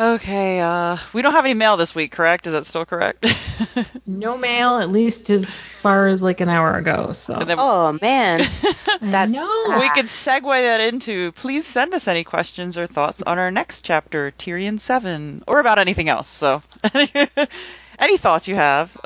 Okay, 0.00 0.61
uh, 0.61 0.96
we 1.12 1.22
don't 1.22 1.32
have 1.32 1.44
any 1.44 1.54
mail 1.54 1.76
this 1.76 1.92
week, 1.92 2.12
correct? 2.12 2.46
Is 2.46 2.52
that 2.52 2.66
still 2.66 2.84
correct? 2.87 3.24
No 4.06 4.37
mail, 4.38 4.78
at 4.78 4.90
least 4.90 5.28
as 5.30 5.52
far 5.52 6.06
as 6.08 6.22
like 6.22 6.40
an 6.40 6.48
hour 6.48 6.76
ago. 6.76 7.12
So 7.12 7.34
then 7.34 7.58
Oh 7.61 7.96
man, 8.00 8.38
that's 9.00 9.30
no. 9.30 9.78
we 9.78 9.88
could 9.90 10.06
segue 10.06 10.42
that 10.42 10.80
into 10.80 11.30
please 11.32 11.66
send 11.66 11.94
us 11.94 12.08
any 12.08 12.24
questions 12.24 12.76
or 12.78 12.87
thoughts 12.87 13.22
on 13.22 13.38
our 13.38 13.50
next 13.50 13.84
chapter, 13.84 14.32
Tyrion 14.32 14.80
7, 14.80 15.44
or 15.46 15.61
about 15.61 15.78
anything 15.78 16.08
else. 16.08 16.26
So, 16.28 16.62
any 17.98 18.16
thoughts 18.16 18.48
you 18.48 18.54
have. 18.56 18.96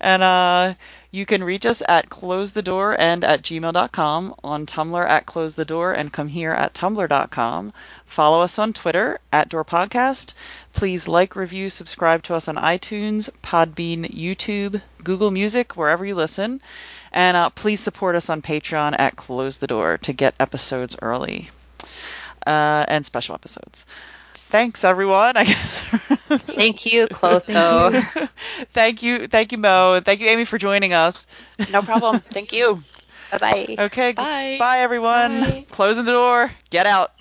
and 0.00 0.22
uh, 0.22 0.74
you 1.14 1.24
can 1.24 1.44
reach 1.44 1.64
us 1.64 1.80
at 1.88 2.10
close 2.10 2.50
the 2.50 2.62
door 2.62 2.96
and 2.98 3.22
at 3.22 3.40
gmail.com, 3.40 4.34
on 4.42 4.66
Tumblr 4.66 5.08
at 5.08 5.26
close 5.26 5.54
the 5.54 5.64
door, 5.64 5.92
and 5.92 6.12
come 6.12 6.26
here 6.26 6.50
at 6.50 6.74
tumblr.com. 6.74 7.72
Follow 8.04 8.42
us 8.42 8.58
on 8.58 8.72
Twitter 8.72 9.20
at 9.32 9.48
Door 9.48 9.66
Podcast. 9.66 10.34
Please 10.72 11.06
like, 11.06 11.36
review, 11.36 11.70
subscribe 11.70 12.24
to 12.24 12.34
us 12.34 12.48
on 12.48 12.56
iTunes, 12.56 13.30
Podbean, 13.44 14.10
YouTube, 14.12 14.82
Google 15.04 15.30
Music, 15.30 15.76
wherever 15.76 16.04
you 16.04 16.16
listen. 16.16 16.60
And 17.12 17.36
uh, 17.36 17.50
please 17.50 17.78
support 17.78 18.16
us 18.16 18.28
on 18.28 18.42
Patreon 18.42 18.96
at 18.98 19.14
Close 19.14 19.58
the 19.58 19.68
Door 19.68 19.98
to 19.98 20.12
get 20.12 20.34
episodes 20.40 20.96
early 21.00 21.48
uh, 22.44 22.86
and 22.88 23.06
special 23.06 23.36
episodes. 23.36 23.86
Thanks, 24.54 24.84
everyone. 24.84 25.36
I 25.36 25.44
guess. 25.44 25.84
thank 26.54 26.86
you, 26.86 27.08
Clotho. 27.08 27.92
thank 28.72 29.02
you, 29.02 29.26
thank 29.26 29.52
you, 29.52 29.58
Mo, 29.58 29.94
and 29.94 30.04
thank 30.04 30.20
you, 30.20 30.28
Amy, 30.28 30.44
for 30.44 30.58
joining 30.58 30.92
us. 30.92 31.26
No 31.68 31.82
problem. 31.82 32.20
Thank 32.32 32.52
you. 32.52 32.80
Bye 33.30 33.38
bye. 33.38 33.78
Okay, 33.78 34.12
Bye. 34.14 34.56
bye, 34.58 34.78
everyone. 34.78 35.40
Bye. 35.40 35.66
Closing 35.70 36.04
the 36.04 36.12
door. 36.12 36.52
Get 36.70 36.86
out. 36.86 37.12